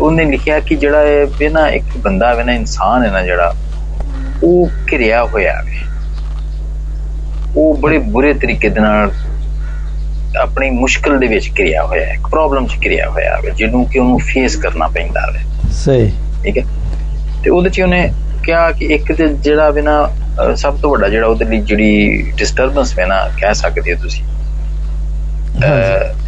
ਉਹਨੇ 0.00 0.24
ਲਿਖਿਆ 0.24 0.60
ਕਿ 0.60 0.74
ਜਿਹੜਾ 0.74 1.02
ਇਹ 1.02 1.26
ਵੀ 1.38 1.48
ਨਾ 1.48 1.68
ਇੱਕ 1.68 1.84
ਬੰਦਾ 1.96 2.34
ਹੈ 2.34 2.44
ਨਾ 2.44 2.52
ਇਨਸਾਨ 2.52 3.02
ਹੈ 3.04 3.10
ਨਾ 3.10 3.22
ਜਿਹੜਾ 3.22 3.54
ਉਹ 4.42 4.68
ਘਿਰਿਆ 4.92 5.24
ਹੋਇਆ 5.24 5.52
ਹੈ 5.52 5.64
ਉਹ 7.56 7.76
ਬੜੇ 7.76 7.98
ਬੁਰੇ 7.98 8.34
ਤਰੀਕੇ 8.34 8.68
ਦੇ 8.68 8.80
ਨਾਲ 8.80 9.12
ਆਪਣੀ 10.40 10.70
ਮੁਸ਼ਕਲ 10.70 11.18
ਦੇ 11.18 11.26
ਵਿੱਚ 11.26 11.50
ਘਿਰਿਆ 11.58 11.84
ਹੋਇਆ 11.84 12.06
ਹੈ 12.06 12.12
ਇੱਕ 12.12 12.28
ਪ੍ਰੋਬਲਮ 12.28 12.66
ਚ 12.66 12.70
ਘਿਰਿਆ 12.84 13.10
ਹੋਇਆ 13.10 13.36
ਹੈ 13.36 13.50
ਜਿਹਨੂੰ 13.50 13.86
ਕਿ 13.86 13.98
ਉਹਨੂੰ 13.98 14.18
ਫੇਸ 14.18 14.56
ਕਰਨਾ 14.56 14.88
ਪੈਂਦਾ 14.88 15.20
ਹੈ 15.20 15.44
ਸਹੀ। 15.72 16.12
ਠੀਕ 16.44 16.58
ਹੈ? 16.58 16.62
ਤੇ 17.44 17.50
ਉਹਦੇ 17.50 17.70
ਚ 17.70 17.80
ਉਹਨੇ 17.80 18.12
ਕਿਹਾ 18.44 18.72
ਕਿ 18.72 18.84
ਇੱਕ 18.84 19.12
ਤੇ 19.12 19.28
ਜਿਹੜਾ 19.28 19.70
ਵੀ 19.70 19.82
ਨਾ 19.82 20.06
ਅਹ 20.06 20.54
ਸਭ 20.54 20.76
ਤੋਂ 20.76 20.90
ਵੱਡਾ 20.90 21.08
ਜਿਹੜਾ 21.08 21.26
ਉਹਦੇ 21.26 21.44
ਲਈ 21.44 21.60
ਜਿਹੜੀ 21.60 22.22
ਡਿਸਟਰਬੈਂਸ 22.36 22.98
ਹੈ 22.98 23.06
ਨਾ 23.06 23.28
ਕਹਿ 23.40 23.54
ਸਕਦੇ 23.54 23.94
ਹੋ 23.94 23.98
ਤੁਸੀਂ। 24.02 24.24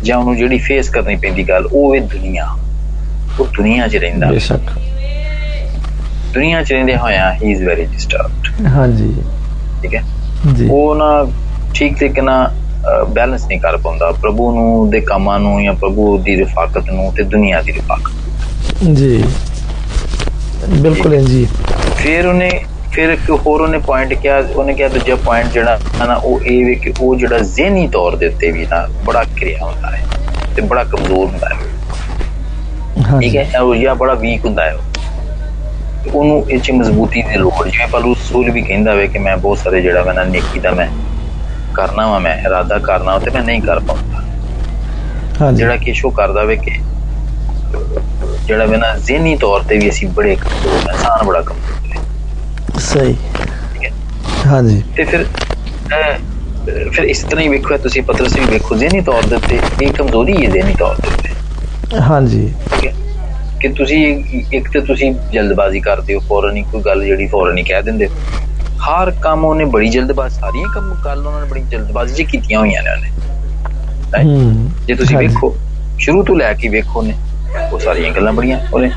ਜਾਂ 0.03 0.19
ਉਹਨੂੰ 0.19 0.37
ਜਿਹੜੀ 0.37 0.59
ਫੇਸ 0.59 0.89
ਕਰਨੀ 0.89 1.17
ਪੈਂਦੀ 1.17 1.49
ਗੱਲ 1.49 1.69
ਉਹ 1.73 1.95
ਹੈ 1.95 2.01
ਦੁਨੀਆ। 2.01 2.57
ਉਹ 3.41 3.47
ਦੁਨੀਆ 3.47 3.89
'ਚ 3.89 3.97
ਰਹਿੰਦਾ। 3.97 4.27
ਬੇਸ਼ੱਕ। 4.27 4.71
ਦੁਨੀਆ 6.35 6.63
'ਚ 6.63 6.73
ਰਹਿੰਦੇ 6.73 6.97
ਹੋਇਆ 6.97 7.33
ਹੀ 7.35 7.51
ਇਜ਼ 7.51 7.63
ਵੈਰੀ 7.65 7.85
ਡਿਸਟਰਬਡ 7.85 8.67
ਹਾਂਜੀ। 8.67 9.15
ਠੀਕ 9.83 9.95
ਹੈ? 9.95 10.03
ਜੀ। 10.55 10.69
ਉਹ 10.71 10.95
ਨਾ 10.95 11.27
ਠੀਕ 11.75 11.97
ਤਰੀਕੇ 11.99 12.21
ਨਾਲ 12.21 12.51
ਬੈਲੈਂਸ 13.09 13.47
ਨਹੀਂ 13.47 13.61
ਕਰ 13.61 13.77
ਪਾਉਂਦਾ। 13.77 14.11
ਪ੍ਰਭੂ 14.13 14.55
ਨੂੰ 14.55 14.91
ਦੇ 14.91 15.01
ਕੰਮਾਂ 15.01 15.39
ਨੂੰ 15.41 15.63
ਜਾਂ 15.65 15.75
ਪ੍ਰਭੂ 15.75 16.19
ਦੀ 16.19 16.37
ਰਿਫਾਕਤ 16.37 16.91
ਨੂੰ 16.91 17.13
ਤੇ 17.13 17.23
ਦੁਨੀਆ 17.23 17.63
ਦੀ 17.63 17.73
ਰਿਫਾਕਤ। 17.73 18.85
ਜੀ। 18.85 19.25
ਬਿਲਕੁਲ 20.69 21.15
ਇੰਜ 21.15 21.29
ਜੀ। 21.29 21.47
ਫਿਰ 21.97 22.27
ਉਹਨੇ 22.27 22.51
ਫਿਰ 22.97 23.11
ਇੱਕ 23.11 23.31
ਹੋਰ 23.47 23.61
ਉਹਨੇ 23.61 23.79
ਪੁਆਇੰਟ 23.81 24.13
ਕਿਹਾ 24.15 24.37
ਉਹਨੇ 24.55 24.75
ਕਿਹਾ 24.75 24.89
ਦੂਜਾ 24.89 25.15
ਪੁਆਇੰਟ 25.17 25.53
ਜਿਹੜਾ 25.53 25.79
ਨਾ 25.99 26.15
ਉਹ 26.15 26.41
ਇਹ 26.43 26.65
ਵੀ 26.65 26.75
ਕਿ 26.75 26.93
ਉਹ 27.01 27.15
ਜਿਹੜਾ 27.17 27.39
ਜ਼ਿਹਨੀ 27.39 27.87
ਤੌਰ 27.89 28.17
ਦੇ 28.17 28.27
ਉੱਤੇ 28.27 28.51
ਵੀ 28.51 28.67
ਨਾ 28.67 28.87
ਬੜਾ 29.05 29.25
ਕਿਰਿਆ 29.37 29.65
ਹੁੰਦਾ 29.65 29.91
ਹੈ 29.91 30.05
ਤੇ 30.57 30.63
ਬੜਾ 30.63 30.85
ਕਮਜ਼ੋਰ 30.85 31.27
ਹੁੰਦਾ 31.27 31.49
ਹੈ। 31.49 33.19
ਠੀਕ 33.21 33.37
ਹੈ? 33.37 33.61
ਉਹ 33.61 33.75
ਜਾਂ 33.77 33.95
ਬੜਾ 33.95 34.15
ਵੀਕ 34.15 34.45
ਹੁੰਦਾ 34.45 34.65
ਹੈ 34.65 34.77
ਉਹਨੂੰ 36.07 36.45
ਇਹ 36.51 36.59
ਚ 36.61 36.71
ਮਜ਼ਬੂਤੀ 36.71 37.23
ਦੀ 37.23 37.37
ਲੋੜ 37.37 37.67
ਜਿਵੇਂ 37.69 37.87
ਪਲੂ 37.89 38.15
ਸੂਲ 38.21 38.51
ਵੀ 38.51 38.63
ਕਹਿੰਦਾ 38.63 38.95
ਵੇ 38.95 39.07
ਕਿ 39.09 39.19
ਮੈਂ 39.19 39.37
ਬਹੁਤ 39.37 39.59
ਸਾਰੇ 39.59 39.81
ਜਿਹੜਾ 39.83 40.03
ਮੈਂ 40.03 40.15
ਨਾ 40.15 40.25
ਨੇਕੀ 40.25 40.59
ਦਾ 40.61 40.71
ਮੈਂ 40.71 40.87
ਕਰਨਾ 41.75 42.07
ਵਾ 42.07 42.19
ਮੈਂ 42.19 42.37
ਇਰਾਦਾ 42.39 42.79
ਕਰਨਾ 42.79 43.19
ਤੇ 43.19 43.31
ਮੈਂ 43.31 43.43
ਨਹੀਂ 43.43 43.61
ਕਰ 43.63 43.81
ਪਾਉਂਦਾ। 43.81 44.23
ਹਾਂਜੀ। 45.41 45.57
ਜਿਹੜਾ 45.57 45.77
ਕਿ 45.77 45.93
ਸ਼ੋ 45.93 46.11
ਕਰਦਾ 46.11 46.43
ਵੇ 46.43 46.57
ਕਿ 46.57 46.71
ਜਿਹੜਾ 48.47 48.65
ਵੇ 48.65 48.77
ਨਾ 48.77 48.95
ਜ਼ਿਹਨੀ 48.99 49.37
ਤੌਰ 49.37 49.63
ਤੇ 49.63 49.79
ਵੀ 49.79 49.89
ਅਸੀਂ 49.91 50.09
ਬੜੇ 50.09 50.35
ਕਮਜ਼ੋਰ 50.37 50.73
ਹਾਂ, 50.79 50.93
ਇਨਸਾਨ 50.93 51.27
ਬੜਾ 51.27 51.41
ਕਮਜ਼ੋਰ। 51.43 51.76
ਸਹੀ। 52.81 53.17
ਹਾਂਜੀ। 54.47 54.83
ਤੇ 54.97 55.05
ਫਿਰ 55.05 55.25
ਫਿਰ 56.93 57.05
ਇਸ 57.05 57.23
ਤਰ੍ਹਾਂ 57.23 57.43
ਹੀ 57.43 57.49
ਵੇਖੋ 57.49 57.77
ਤੁਸੀਂ 57.77 58.03
ਪਤਰਸ 58.03 58.37
ਵੀ 58.37 58.45
ਵੇਖੋ 58.45 58.77
ਜ਼ਿਹਨੀ 58.77 59.01
ਤੌਰ 59.01 59.27
ਦੇ 59.27 59.37
ਉੱਤੇ 59.37 59.59
ਇਹ 59.83 59.93
ਕਮਜ਼ੋਰੀ 59.93 60.45
ਹੈ 60.45 60.51
ਜ਼ਿਹਨੀ 60.51 60.75
ਤੌਰ 60.75 60.97
ਦੇ 60.97 61.09
ਉੱਤੇ। 61.09 62.01
ਹਾਂਜੀ। 62.01 62.53
ਕਿ 63.61 63.69
ਤੁਸੀਂ 63.69 64.01
ਇੱਕ 64.55 64.69
ਤੇ 64.73 64.81
ਤੁਸੀਂ 64.81 65.13
ਜਲਦਬਾਜ਼ੀ 65.33 65.81
ਕਰਦੇ 65.81 66.15
ਹੋ 66.15 66.21
ਫੌਰਨ 66.21 66.57
ਹੀ 66.57 66.63
ਕੋਈ 66.63 66.83
ਗੱਲ 66.83 67.05
ਜਿਹੜੀ 67.05 67.27
ਫੌਰਨ 67.27 67.59
ਹੀ 67.59 67.63
ਕਹਿ 67.63 67.83
ਦਿੰਦੇ। 67.83 68.09
ਹਰ 68.87 69.11
ਕੰਮ 69.23 69.45
ਉਹਨੇ 69.45 69.65
ਬੜੀ 69.65 69.89
ਜਲਦਬਾਜ਼ੀ 69.89 70.39
ਸਾਰੀਆਂ 70.41 70.69
ਕੰਮ 70.69 70.95
ਗੱਲ 71.05 71.27
ਉਹਨਾਂ 71.27 71.41
ਨੇ 71.41 71.47
ਬੜੀ 71.47 71.63
ਜਲਦਬਾਜ਼ੀ 71.71 72.15
'ਚ 72.15 72.29
ਕੀਤੀਆਂ 72.31 72.59
ਹੋਈਆਂ 72.61 72.83
ਨੇ 72.83 72.91
ਉਹਨੇ। 72.91 73.11
ਜੇ 74.87 74.95
ਤੁਸੀਂ। 74.95 75.17
ਵੇਖੋ 75.19 75.55
ਸ਼ੁਰੂ 75.99 76.23
ਤੋਂ 76.23 76.37
ਲੈ 76.37 76.53
ਕੇ 76.53 76.69
ਵੇਖੋ 76.69 77.03
ਨੇ 77.03 77.15
ਉਹ 77.73 77.79
ਸਾਰੀਆਂ 77.79 78.11
ਗੱਲਾਂ 78.13 78.33
ਬੜੀਆਂ 78.33 78.59
ਉਹਨੇ। 78.73 78.91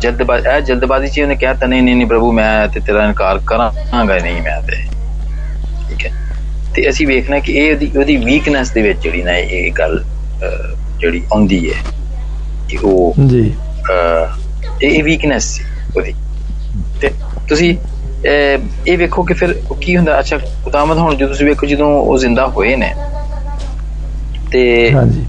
ਜਲਦਬਾਜ਼ੀ 0.00 0.48
ਇਹ 0.48 0.60
ਜਲਦਬਾਜ਼ੀ 0.62 1.08
'ਚ 1.08 1.20
ਉਹਨੇ 1.20 1.36
ਕਿਹਾ 1.36 1.52
ਤਾਂ 1.54 1.68
ਨਹੀਂ 1.68 1.82
ਨਹੀਂ 1.82 2.06
ਪ੍ਰਭੂ 2.06 2.32
ਮੈਂ 2.32 2.68
ਤੇ 2.68 2.80
ਤੇਰਾ 2.80 3.04
ਇਨਕਾਰ 3.04 3.38
ਕਰਾਂਗਾ 3.46 4.18
ਨਹੀਂ 4.18 4.42
ਮੈਂ 4.42 4.60
ਤੇ। 4.62 4.76
ਠੀਕ 5.88 6.06
ਹੈ। 6.06 6.12
ਤੇ 6.74 6.88
ਅਸੀਂ 6.88 7.06
ਵੇਖਣਾ 7.06 7.38
ਕਿ 7.38 7.52
ਇਹ 7.52 7.72
ਉਹਦੀ 7.72 7.90
ਉਹਦੀ 7.98 8.16
ਵੀਕਨੈਸ 8.16 8.70
ਦੇ 8.70 8.82
ਵਿੱਚ 8.82 9.00
ਜਿਹੜੀ 9.00 9.22
ਨਾ 9.22 9.36
ਇਹ 9.36 9.72
ਗੱਲ 9.72 10.02
ਜਿਹੜੀ 10.98 11.22
ਆਉਂਦੀ 11.32 11.58
ਹੈ 11.72 11.82
ਕਿ 12.68 12.78
ਉਹ 12.82 13.14
ਜੀ। 13.26 13.52
ਇਹ 14.82 15.02
ਵੀਕਨੈਸ 15.04 15.44
ਸੀ 15.48 15.64
ਉਹਦੀ। 15.96 16.14
ਤੇ 17.00 17.10
ਤੁਸੀਂ 17.48 17.76
ਇਹ 18.26 18.96
ਵੇਖੋ 18.98 19.22
ਕਿ 19.22 19.34
ਫਿਰ 19.34 19.52
ਕੀ 19.80 19.96
ਹੁੰਦਾ? 19.96 20.18
ਅੱਛਾ 20.18 20.38
ਖੁਦਾਮਦ 20.64 20.98
ਹੁਣ 20.98 21.14
ਜਦੋਂ 21.16 21.28
ਤੁਸੀਂ 21.28 21.46
ਵੇਖੋ 21.46 21.66
ਜਦੋਂ 21.66 21.88
ਉਹ 22.00 22.18
ਜ਼ਿੰਦਾ 22.18 22.46
ਹੋਏ 22.46 22.74
ਨੇ 22.76 22.92
ਤੇ 24.52 24.92
ਹਾਂਜੀ। 24.92 25.24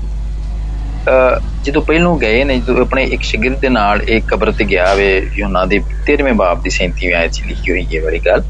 ਜਦੋਂ 1.63 1.81
ਪਹਿਲੋਂ 1.81 2.17
ਗਏ 2.19 2.43
ਨੇ 2.43 2.57
ਜਦੋਂ 2.57 2.81
ਆਪਣੇ 2.81 3.03
ਇੱਕ 3.03 3.21
ਸ਼ਾਗਿਰਦ 3.21 3.59
ਦੇ 3.59 3.69
ਨਾਲ 3.69 4.01
ਇੱਕ 4.01 4.25
ਕਬਰ 4.27 4.51
ਤੇ 4.51 4.65
ਗਿਆ 4.65 4.93
ਵੇ 4.93 5.29
ਯੋਨਾ 5.33 5.65
ਦੇ 5.65 5.81
13ਵੇਂ 6.07 6.33
ਬਾਬ 6.33 6.61
ਦੀ 6.61 6.69
37ਵੀਂ 6.69 7.13
ਆਇਤ 7.13 7.31
ਚ 7.31 7.41
ਲਿਖੀ 7.47 7.71
ਹੋਈ 7.71 7.97
ਹੈ 7.97 8.03
ਵਾਲੀ 8.03 8.19
ਗੱਲ। 8.19 8.43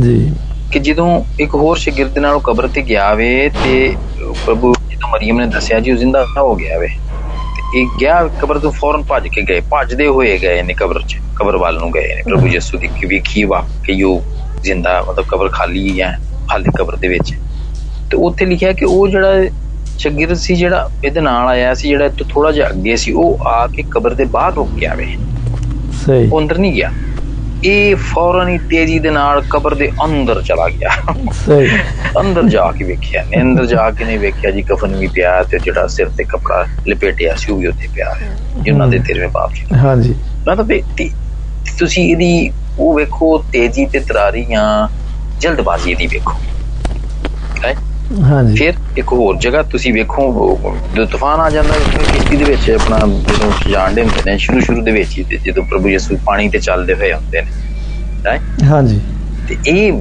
ਜੀ। 0.00 0.32
ਕਿ 0.72 0.78
ਜਦੋਂ 0.78 1.24
ਇੱਕ 1.40 1.54
ਹੋਰ 1.54 1.76
ਸ਼ਾਗਿਰਦ 1.76 2.10
ਦੇ 2.10 2.20
ਨਾਲ 2.20 2.34
ਉਹ 2.34 2.40
ਕਬਰ 2.40 2.66
ਤੇ 2.66 2.82
ਗਿਆ 2.82 3.14
ਵੇ 3.14 3.50
ਤੇ 3.64 3.94
ਪ੍ਰਭੂ 4.46 4.74
ਜਦੋਂ 4.90 5.08
ਮਰੀਮ 5.08 5.40
ਨੇ 5.40 5.46
ਦੱਸਿਆ 5.46 5.80
ਜੀ 5.80 5.92
ਉਹ 5.92 5.96
ਜ਼ਿੰਦਾ 5.96 6.26
ਹੋ 6.38 6.56
ਗਿਆ 6.56 6.78
ਵੇ 6.78 6.88
ਤੇ 7.56 7.80
ਇਹ 7.80 7.86
ਗਿਆ 8.00 8.28
ਕਬਰ 8.42 8.58
ਤੋਂ 8.58 8.72
ਫੌਰਨ 8.72 9.02
ਭੱਜ 9.02 9.28
ਕੇ 9.28 9.42
ਗਏ 9.42 9.60
ਭੱਜਦੇ 9.60 10.06
ਹੋਏ 10.06 10.38
ਗਏ 10.38 10.62
ਨੇ 10.62 10.74
ਕਬਰ 10.74 11.02
'ਚ 11.02 11.16
ਕਬਰ 11.36 11.56
ਵੱਲ 11.56 11.78
ਨੂੰ 11.78 11.90
ਗਏ 11.90 12.14
ਨੇ। 12.14 12.22
ਪ੍ਰਭੂ 12.22 12.46
ਯਿਸੂ 12.46 12.78
ਦੀ 12.78 12.86
ਕਿ 12.86 13.06
ਵੇਖੀ 13.06 13.44
ਵਾਕਈ 13.44 14.02
ਉਹ 14.02 14.22
ਜ਼ਿੰਦਾ 14.62 15.04
ਮਤਲਬ 15.08 15.24
ਕਬਰ 15.28 15.48
ਖਾਲੀ 15.48 16.00
ਹੈ 16.00 16.18
ਖਾਲੀ 16.50 16.70
ਕਬਰ 16.78 16.96
ਦੇ 16.96 17.08
ਵਿੱਚ। 17.08 17.34
ਤੇ 18.10 18.16
ਉੱਥੇ 18.16 18.46
ਲਿਖਿਆ 18.46 18.72
ਕਿ 18.72 18.84
ਉਹ 18.84 19.08
ਜਿਹੜਾ 19.08 19.28
ਸ਼ਾਗਿਰਦ 19.98 20.36
ਸੀ 20.36 20.54
ਜਿਹੜਾ 20.54 20.90
ਇਹਦੇ 21.04 21.20
ਨਾਲ 21.20 21.48
ਆਇਆ 21.48 21.74
ਸੀ 21.74 21.88
ਜਿਹੜਾ 21.88 22.04
ਇੱਥੋਂ 22.04 22.26
ਥੋੜਾ 22.28 22.52
ਜਿਹਾ 22.52 22.68
ਅੱਗੇ 22.68 22.96
ਸੀ 22.96 23.12
ਉਹ 23.12 23.38
ਆ 23.46 23.66
ਕੇ 23.66 23.82
ਕਬਰ 23.90 24.14
ਦੇ 24.14 24.24
ਬਾਹਰ 24.24 24.52
ਰੁਕ 24.52 24.68
ਗਿਆ 24.70 24.94
ਵੇ। 24.94 25.16
ਸਹੀ। 26.06 26.28
ਉਹ 26.30 26.40
ਅੰਦਰ 26.40 26.58
ਨਹੀਂ 26.58 26.72
ਗਿਆ। 26.72 26.90
ਇਹ 27.64 27.96
ਫੌਰਨ 27.96 28.48
ਹੀ 28.48 28.58
ਤੇਜ਼ੀ 28.58 28.98
ਦੇ 28.98 29.10
ਨਾਲ 29.10 29.42
ਕਬਰ 29.50 29.74
ਦੇ 29.74 29.90
ਅੰਦਰ 30.04 30.42
ਚਲਾ 30.42 30.68
ਗਿਆ। 30.68 30.90
ਸਹੀ। 31.32 31.68
ਅੰਦਰ 32.20 32.42
ਜਾ 32.42 32.72
ਕੇ 32.72 32.84
ਵੇਖਿਆ 32.84 33.24
ਨੇ 33.24 33.40
ਅੰਦਰ 33.42 33.66
ਜਾ 33.66 33.90
ਕੇ 33.90 34.04
ਨਹੀਂ 34.04 34.18
ਵੇਖਿਆ 34.18 34.50
ਜੀ 34.50 34.62
ਕਫਨ 34.62 34.96
ਵੀ 34.96 35.06
ਪਿਆ 35.06 35.42
ਤੇ 35.42 35.58
ਜਿਹੜਾ 35.58 35.86
ਸਿਰ 35.86 36.08
ਤੇ 36.08 36.24
ਕਪੜਾ 36.24 36.66
ਲਪੇਟਿਆ 36.88 37.34
ਸੀ 37.36 37.52
ਉਹ 37.52 37.58
ਵੀ 37.58 37.66
ਉੱਥੇ 37.66 37.88
ਪਿਆ 37.94 38.14
ਹੈ 38.14 38.36
ਜਿਨ੍ਹਾਂ 38.62 38.88
ਦੇ 38.88 38.98
ਤੇਰਵੇਂ 38.98 39.28
ਬਾਪ 39.28 39.54
ਜੀ 39.54 39.62
ਹਾਂਜੀ। 39.76 40.14
ਮੈਂ 40.46 40.56
ਤਾਂ 40.56 40.64
ਬੇਟੀ 40.64 41.10
ਤੁਸੀਂ 41.78 42.10
ਇਹਦੀ 42.10 42.52
ਉਹ 42.78 42.94
ਵੇਖੋ 42.94 43.38
ਤੇਜ਼ੀ 43.52 43.86
ਤੇ 43.86 43.98
ਤਰਾਰੀਆਂ 44.00 44.88
ਜਲਦਬਾਜ਼ੀ 45.40 45.94
ਦੀ 45.94 46.06
ਵੇਖੋ। 46.06 46.38
ਹੈ? 47.64 47.74
ਹਾਂਜੀ। 48.22 48.54
ਫਿਰ 48.56 48.74
ਇੱਕ 48.98 49.12
ਹੋਰ 49.12 49.36
ਜਗ੍ਹਾ 49.36 49.62
ਤੁਸੀਂ 49.62 49.92
ਵੇਖੋ 49.92 50.26
ਜਦੋਂ 50.94 51.06
ਤੂਫਾਨ 51.06 51.40
ਆ 51.40 51.50
ਜਾਂਦਾ 51.50 51.74
ਹੈ 51.74 51.78
ਕਿਸ਼ਤੀ 52.12 52.36
ਦੇ 52.36 52.44
ਵਿੱਚ 52.44 52.70
ਆਪਣਾ 52.70 52.98
ਜਦੋਂ 52.98 53.70
ਜਾਣਦੇ 53.70 54.02
ਹੁੰਦੇ 54.02 54.30
ਨੇ 54.30 54.36
ਸ਼ੁਰੂ 54.38 54.60
ਸ਼ੁਰੂ 54.60 54.82
ਦੇ 54.82 54.90
ਵਿੱਚ 54.90 55.18
ਹੀ 55.18 55.24
ਜਦੋਂ 55.44 55.64
ਪ੍ਰਭੂ 55.64 55.88
ਯਿਸੂ 55.88 56.16
ਪਾਣੀ 56.26 56.48
ਤੇ 56.48 56.58
ਚੱਲਦੇ 56.58 56.94
ਹੋਏ 56.94 57.12
ਹੁੰਦੇ 57.12 57.40
ਨੇ 57.40 57.50
ਹੈ 58.26 58.38
ਹਾਂਜੀ। 58.64 59.00
ਤੇ 59.48 59.56
ਇਹ 59.66 59.92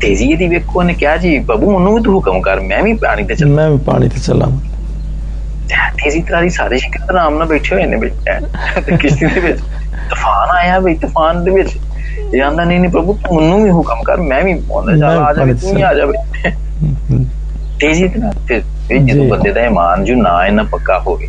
ਤੇਜ਼ੀ 0.00 0.30
ਇਹਦੀ 0.32 0.48
ਵੇਖੋ 0.48 0.82
ਨੇ 0.82 0.94
ਕਿਹਾ 0.94 1.16
ਜੀ 1.16 1.38
ਪ੍ਰਭੂ 1.38 1.70
ਮੈਨੂੰ 1.72 1.94
ਵੀ 1.94 2.02
ਤੂੰ 2.02 2.14
ਹੁਕਮ 2.14 2.40
ਕਰ 2.40 2.60
ਮੈਂ 2.60 2.82
ਵੀ 2.82 2.94
ਪਾਣੀ 2.94 3.24
ਤੇ 3.24 3.34
ਚੱਲਾਂ। 3.34 3.54
ਮੈਂ 3.56 3.70
ਵੀ 3.70 3.78
ਪਾਣੀ 3.78 4.08
ਤੇ 4.08 4.20
ਚੱਲਾਂ। 4.20 4.48
ਤੇਜ਼ੀ 5.96 6.22
ਤਰਾਰੀ 6.22 6.48
ਸਾਰੇ 6.48 6.78
ਸ਼ਿਕਰ 6.78 7.10
ਆਰਾਮ 7.10 7.38
ਨਾਲ 7.38 7.46
ਬੈਠੇ 7.46 7.74
ਹੋਏ 7.76 7.86
ਨੇ 7.86 7.96
ਬੈਠੇ 7.96 8.96
ਕਿਸ਼ਤੀ 8.96 9.26
ਦੇ 9.26 9.40
ਵਿੱਚ 9.40 9.60
ਤੂਫਾਨ 10.10 10.50
ਆਇਆ 10.50 10.80
ਬਈ 10.80 10.94
ਤੂਫਾਨ 10.94 11.44
ਦੇ 11.44 11.50
ਵਿੱਚ। 11.50 11.70
ਇਹ 12.34 12.42
ਆਂਦਾ 12.42 12.64
ਨਹੀਂ 12.64 12.80
ਨਹੀਂ 12.80 12.90
ਪ੍ਰਭੂ 12.90 13.18
ਤੂੰ 13.24 13.36
ਮੈਨੂੰ 13.36 13.62
ਵੀ 13.64 13.70
ਹੁਕਮ 13.70 14.02
ਕਰ 14.02 14.16
ਮੈਂ 14.16 14.42
ਵੀ 14.42 14.60
ਉਹਨਾਂ 14.70 14.96
ਜਾ 14.96 15.08
ਆ 15.08 15.32
'ਚ 15.32 15.60
ਤੂੰ 15.60 15.76
ਹੀ 15.76 15.82
ਆ 15.82 15.92
ਹੂੰ, 15.94 16.12
ਹੂੰ। 16.12 16.52
ਤੇਜ਼ੀ 17.80 18.08
ਤੇ 18.08 18.20
ਫਿਰ 18.48 18.62
ਫਿਰ 18.88 18.98
ਜਦੋਂ। 18.98 19.24
ਬੰਦੇ 19.28 19.52
ਦਾ 19.52 19.60
ਇਮਾਨ 19.60 20.04
ਜੋ 20.04 20.14
ਨਾ 20.14 20.46
ਇਹਨਾਂ 20.46 20.64
ਪੱਕਾ 20.64 20.98
ਹੋਵੇ 20.98 21.28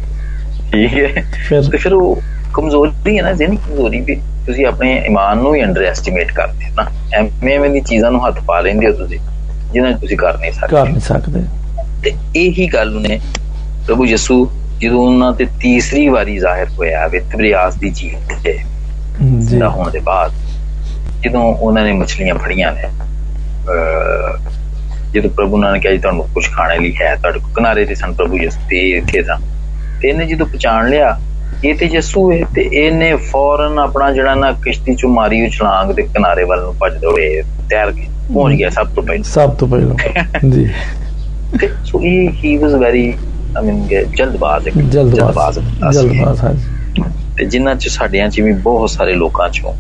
ਠੀਕ 0.72 0.94
ਹੈ? 0.94 1.24
ਫਿਰ 1.48 1.64
ਤੇ 1.64 1.78
ਫਿਰ 1.78 1.94
ਉਹ 1.94 2.22
ਕਮਜ਼ੋਰੀ 2.54 3.18
ਹੈ 3.18 3.24
ਨਾ 3.24 3.32
ਜਿਹਨੀ 3.32 3.58
ਕਮਜ਼ੋਰੀ 3.58 4.00
ਵੀ 4.00 4.16
ਤੁਸੀਂ 4.46 4.66
ਆਪਣੇ 4.66 4.96
ਇਮਾਨ 5.06 5.38
ਨੂੰ 5.38 5.56
ਹੀ 5.56 5.64
ਅੰਡਰ 5.64 5.84
ਐਸਟੀਮੇਟ 5.84 6.32
ਕਰਦੇ 6.32 6.66
ਹੋ 6.66 6.74
ਨਾ। 6.76 6.90
ਐਵੇਂ 7.14 7.56
ਐਵੇਂ 7.56 7.70
ਦੀ 7.70 7.82
ਚੀਜ਼ਾਂ 7.82 8.12
ਨੂੰ 8.12 8.28
ਹੱਥ 8.28 8.40
ਪਾ 8.40 8.60
ਲੈਂਦੇ 8.62 8.88
ਹੋ 8.88 8.92
ਤੁਸੀਂ 8.94 9.20
ਜਿਨ੍ਹਾਂ 9.74 9.92
ਨੂੰ 9.92 10.00
ਤੁਸੀਂ 10.00 10.18
ਕਰ 10.18 10.38
ਨਹੀਂ 10.38 10.52
ਕਰ 10.52 10.68
ਸਕਦੇ 10.68 10.92
ਨਹੀਂ 10.92 11.00
ਸਕਦੇ। 11.00 11.44
ਤੇ 12.04 12.14
ਇਹੀ 12.36 12.68
ਗੱਲ 12.68 13.00
ਨੇ 13.02 13.20
ਪ੍ਰਭੂ 13.86 14.06
ਯਿਸੂ 14.06 14.50
ਜਦੋਂ 14.80 15.06
ਉਹਨਾਂ 15.06 15.34
ਤੇ 15.34 15.46
ਤੀਸਰੀ 15.60 16.08
ਵਾਰੀ 16.10 16.38
ਜ਼ਾਹਿਰ 16.38 16.70
ਹੋਇਆ 16.70 17.08
ਵੇ 17.08 17.20
ਤਬਰੀਆਸ 17.20 17.76
ਦੀ 17.76 17.90
ਜੀਤ 17.90 18.34
ਤੇ 18.44 18.58
ਜੀ। 19.42 19.62
ਹੋਣ 19.62 19.92
ਦੇ 19.92 20.00
ਬਾਅਦ 20.00 20.32
ਜਦੋਂ 21.22 21.44
ਉਹਨਾਂ 21.44 21.84
ਨੇ 21.84 21.94
ਮਛਲੀਆਂ 21.94 22.36
ਫੜੀਆਂ 22.36 22.72
ਨੇ 22.72 22.84
ਜਦੋਂ 25.14 25.30
ਪ੍ਰਭੂ 25.30 25.58
ਨਾਨਕ 25.58 25.82
ਕਿਹਾ 25.82 25.94
ਜੀ 25.94 26.00
ਤੁਹਾਨੂੰ 26.00 26.28
ਕੁਝ 26.34 26.46
ਖਾਣੇ 26.52 26.80
ਲਈ 26.80 26.94
ਹੈ 27.02 27.16
ਤੁਹਾਡੇ 27.16 27.40
ਕੋਲ 27.40 27.52
ਕਿਨਾਰੇ 27.56 27.86
ਤੇ 27.86 27.96
ਸਨ 27.96 28.14
ਪ੍ਰਭੂ 28.14 28.38
ਯਿਸੂ 28.38 28.60
ਤੇ 28.70 28.90
ਇੱਥੇ 28.90 29.24
ਸਨ। 29.24 29.42
ਤੇ 30.02 30.10
ਇਹਨੇ 30.10 30.26
ਜਦੋਂ 30.26 30.46
ਪਛਾਣ 30.46 30.90
ਲਿਆ 30.90 31.20
ਇਹ 31.64 31.76
ਤੇ 31.76 31.86
ਯਿਸੂ 31.86 32.32
ਹੈ 32.32 32.40
ਤੇ 32.56 32.70
ਇਹਨੇ 32.74 33.16
ਫੌਰਨ 33.16 33.80
ਆਪਣਾ 33.80 34.12
ਜਿਹੜਾ 34.12 34.36
ਨਾ 34.36 34.52
ਕਿਸ਼ਤੀ 34.52 34.96
ਚੋਂ 34.96 35.10
ਮਾਰੀ 35.10 35.44
ਉਹ 35.46 35.50
ਛਲਾਂਗ 35.50 35.92
ਦੇ 35.92 36.02
ਕਿਨਾਰੇ 36.02 36.44
ਵੱਲ 36.44 36.62
ਨੂੰ 36.62 36.76
ਭੱਜ 36.80 36.98
ਦੌੜੇ 36.98 37.44
ਤੈਰ 37.70 37.92
ਕੇ 37.92 38.08
ਪਹੁੰਚ 38.34 38.58
ਗਿਆ 38.58 38.70
ਸਭ 38.70 38.88
ਤੋਂ 38.88 39.04
ਪਹਿਲਾਂ। 39.04 39.24
ਸਭ 39.24 39.56
ਤੋਂ 39.56 39.68
ਪਹਿਲਾਂ 39.68 40.50
ਜੀ। 40.50 40.68
ਤੇ 41.60 41.70
ਸੋ 41.86 42.02
ਇਹ 42.02 42.30
ਹੀ 42.30 42.58
ਵਾਸ 42.58 42.74
ਵੈਰੀ 42.74 43.14
ਆਈ 43.58 43.66
ਮੀਨ 43.66 43.88
ਜਲਦਬਾਜ਼ 44.18 44.68
ਇੱਕ 44.68 44.78
ਜਲਦਬਾਜ਼। 44.78 45.60
ਜਲਦਬਾਜ਼ 45.94 46.44
ਹਾਂਜੀ। 46.44 47.04
ਤੇ 47.38 47.46
ਜਿਨ੍ਹਾਂ 47.46 47.76
ਚ 47.76 47.88
ਸਾਡਿਆਂ 47.88 48.30
ਚ 48.30 48.42
ਵੀ 48.42 48.52
ਬਹੁਤ 48.54 48.90
ਸਾਰੇ 48.90 49.14
ਲੋਕਾਂ 49.14 49.50
ਚੋਂ 49.50 49.74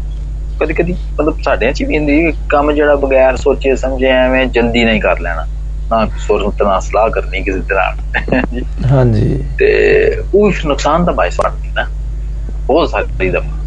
ਕਦੀ 0.61 0.73
ਕਦੀ 0.73 0.93
ਮਤਲਬ 0.93 1.41
ਸਾਡਿਆਂ 1.41 1.73
ਚ 1.73 1.83
ਵੀ 1.83 1.97
ਹੁੰਦੀ 1.97 2.33
ਕੰਮ 2.49 2.71
ਜਿਹੜਾ 2.71 2.95
ਬਗੈਰ 2.95 3.35
ਸੋਚੇ 3.35 3.75
ਸਮਝੇ 3.75 4.07
ਐਵੇਂ 4.07 4.45
ਜਲਦੀ 4.45 4.85
ਨਹੀਂ 4.85 5.01
ਕਰ 5.01 5.19
ਲੈਣਾ। 5.19 5.45
ਨਾ 5.91 6.07
ਸੁਰਤ 6.19 6.63
ਨਾਲ 6.63 6.81
ਸਲਾਹ 6.81 7.09
ਕਰਨੀ 7.09 7.41
ਕਿਸੇ 7.41 7.59
ਤਰ੍ਹਾਂ। 7.59 7.93
ਹਾਂਜੀ। 8.91 9.43
ਤੇ 9.59 9.69
ਉਹ 10.35 10.51
ਨੁਕਸਾਨ 10.65 11.05
ਦਾ 11.05 11.11
ਬਾਇਸ 11.11 11.37
ਬਣਦੀ 11.41 11.67
ਨਾ। 11.75 11.89
ਬਹੁਤ 12.65 12.89
ਸਾਰੀ 12.89 13.29
ਦਫਾ 13.29 13.57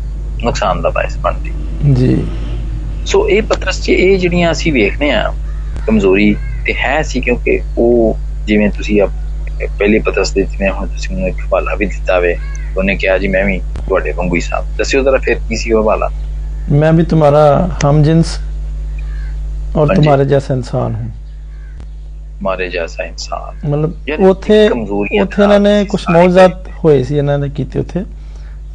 ਨੁਕਸਾਨ 0.42 0.82
ਦਾ 0.82 0.90
ਬਾਇਸ 0.90 1.16
ਬਣਦੀ 1.16 1.52
ਜੀ। 1.94 2.26
ਸੋ 3.06 3.28
ਇਹ 3.28 3.42
ਪਤਰਸ 3.42 3.82
ਚ 3.82 3.88
ਇਹ 3.88 4.18
ਜਿਹੜੀਆਂ 4.18 4.52
ਅਸੀਂ 4.52 4.72
ਵੇਖਦੇ 4.72 5.10
ਆ 5.10 5.34
ਕਮਜ਼ੋਰੀ 5.86 6.36
ਤੇ 6.66 6.74
ਹੈ 6.74 7.02
ਸੀ 7.02 7.20
ਕਿਉਂਕਿ 7.20 7.60
ਉਹ 7.78 8.18
ਜਿਵੇਂ 8.46 8.70
ਤੁਸੀਂ 8.70 9.02
ਪਹਿਲੇ 9.78 9.98
ਪਤਰਸ 9.98 10.32
ਦੇ 10.32 10.42
ਜਿਵੇਂ 10.42 10.70
ਹੁਣ 10.70 10.86
ਤੁਸੀਂ 10.86 11.14
ਮੈਨੂੰ 11.14 11.28
ਇੱਕ 11.28 11.40
ਹਵਾਲਾ 11.40 11.74
ਵੀ 11.74 11.86
ਦਿੱਤਾ 11.86 12.18
ਵੇ 12.18 12.38
ਉਹਨੇ 12.76 12.96
ਕਿਹਾ 12.96 13.18
ਜੀ 13.18 13.28
ਮੈਂ 13.28 13.44
ਵੀ 13.44 13.58
ਤੁਹਾਡੇ 13.58 14.12
ਵਾਂਗੂ 14.12 14.34
ਹੀ 14.34 14.40
ਸਾਂ। 14.40 14.76
ਦੱਸਿਓ 14.76 15.02
ਜ਼ਰਾ 15.02 15.18
ਫਿਰ 15.18 15.36
ਕੀ 15.48 15.56
ਸੀ 15.56 15.72
ਉਹ 15.72 15.82
ਹਵਾਲਾ? 15.82 16.10
मैं 16.73 16.95
भी 16.95 17.03
तुम्हारा 17.05 17.43
हम 17.81 18.01
जिन्स 18.03 18.29
और 19.73 19.77
हाँ 19.79 19.85
जी। 19.87 19.95
तुम्हारे 19.95 20.25
जैसा 20.27 20.53
इंसान 20.55 20.95
हूँ 20.95 21.11
ਮਾਰੇ 22.43 22.67
ਜੈਸਾ 22.69 23.03
ਇਨਸਾਨ 23.03 23.69
ਮਤਲਬ 23.69 23.91
ਯਾਨੀ 24.07 24.25
ਉੱਥੇ 24.27 24.55
ਕਮਜ਼ੋਰੀਆਂ 24.69 25.23
ਉੱਥੇ 25.23 25.41
ਇਹਨਾਂ 25.43 25.59
ਨੇ 25.59 25.69
ਨਾਲ 25.71 25.85
ਕੁਝ 25.85 25.99
ਸਾਰੇ 26.01 26.17
ਮੌਜਾਤ 26.17 26.67
ਹੋਏ 26.83 27.03
ਸੀ 27.03 27.17
ਇਹਨਾਂ 27.17 27.37
ਨੇ 27.39 27.49
ਕੀਤੇ 27.51 27.79
ਉੱਥੇ 27.79 28.03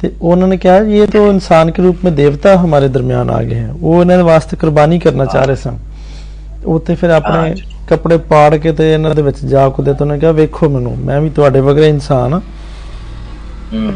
ਤੇ 0.01 0.11
ਉਹਨਾਂ 0.21 0.47
ਨੇ 0.47 0.57
ਕਿਹਾ 0.57 0.77
ਇਹ 0.77 1.07
तो 1.07 1.21
इंसान 1.29 1.71
के 1.71 1.83
रूप 1.83 2.03
में 2.05 2.11
देवता 2.15 2.53
हमारे 2.61 2.89
दरमियान 2.89 3.29
आ 3.31 3.41
गए 3.43 3.55
हैं 3.57 3.71
ਉਹ 3.73 3.99
ਇਹਨਾਂ 4.01 4.17
ਦੇ 4.17 4.23
ਵਾਸਤੇ 4.23 4.57
ਕੁਰਬਾਨੀ 4.57 4.99
ਕਰਨਾ 4.99 5.25
ਚਾਹ 5.27 5.43
ਰਹੇ 5.45 5.55
ਸਨ 5.57 5.77
ਉੱਥੇ 6.67 6.95
ਫਿਰ 6.95 7.09
ਹਾਂ 7.09 7.17
ਆਪਣੇ 7.17 7.53
ਜੀ। 7.55 7.63
ਕੱਪੜੇ 7.89 8.17
ਪਾੜ 8.29 8.55
ਕੇ 8.57 8.71
ਤੇ 8.71 8.91
ਇਹਨਾਂ 8.93 9.13
ਦੇ 9.15 9.21
ਵਿੱਚ 9.21 9.43
ਜਾ 9.47 9.67
ਕੁਦੇ 9.69 9.93
ਤੇ 9.93 10.03
ਉਹਨੇ 10.03 10.17
ਕਿਹਾ 10.19 10.31
ਵੇਖੋ 10.33 10.69
ਮੈਨੂੰ 10.69 10.97
ਮੈਂ 11.01 11.19
ਵੀ 11.21 11.29
ਤੁਹਾਡੇ 11.31 11.59
ਵਰਗਾ 11.61 11.85
ਇਨਸਾਨ 11.87 12.33
ਹਾਂ 12.33 12.39
ਹੂੰ 13.73 13.93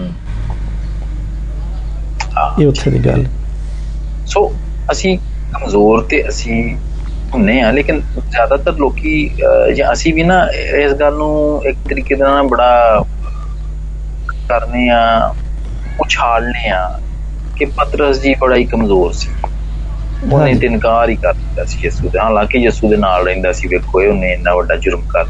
ਹਾਂ 2.36 2.50
ਇਹ 2.62 2.68
ਉੱਥੇ 2.68 2.92
ਦੀ 2.92 3.00
ਗੱਲ 3.06 3.26
ਸੋ 4.29 4.53
ਅਸੀਂ 4.91 5.19
ਕਮਜ਼ੋਰ 5.53 6.03
ਤੇ 6.03 6.29
ਅਸੀਂ 6.29 6.77
ਹੁੰਨੇ 7.35 7.61
ਆ 7.61 7.71
ਲੇਕਿਨ 7.71 8.01
ਜ਼ਿਆਦਾਤਰ 8.31 8.73
ਲੋਕੀ 8.73 9.31
ਜਾਂ 9.75 9.93
ਅਸੀਂ 9.93 10.15
ਵੀ 10.15 10.23
ਨਾ 10.23 10.47
ਇਸ 10.79 10.93
ਗੱਲ 10.93 11.15
ਨੂੰ 11.15 11.63
ਇੱਕ 11.67 11.77
ਤਰੀਕੇ 11.89 12.15
ਦੇ 12.15 12.23
ਨਾਲ 12.23 12.47
ਬੜਾ 12.49 13.05
ਕਰਨੇ 14.49 14.89
ਆ 14.89 15.35
ਉਛਾਲਨੇ 16.01 16.69
ਆ 16.69 17.01
ਕਿ 17.57 17.65
ਪਤਰਸ 17.65 18.21
ਜੀ 18.21 18.35
ਬੜਾ 18.35 18.57
ਹੀ 18.57 18.65
ਕਮਜ਼ੋਰ 18.65 19.13
ਸੀ। 19.13 19.29
ਉਹਨੇ 20.33 20.51
ਇਨਕਾਰ 20.67 21.09
ਹੀ 21.09 21.17
ਕਰ 21.17 21.33
ਦਿੱਤਾ 21.33 21.65
ਸੀ 21.65 21.79
ਯਿਸੂ 21.83 22.09
ਦੇ 22.09 22.19
ਹਾਲਾਂਕਿ 22.19 22.59
ਯਿਸੂ 22.59 22.89
ਦੇ 22.89 22.97
ਨਾਲ 22.97 23.25
ਰਹਿੰਦਾ 23.25 23.53
ਸੀ 23.53 23.69
ਵੇਖੋ 23.69 24.01
ਇਹ 24.03 24.09
ਉਹਨੇ 24.09 24.33
ਇੰਨਾ 24.33 24.55
ਵੱਡਾ 24.55 24.77
ਜੁਰਮ 24.77 25.01
ਕਰ 25.09 25.27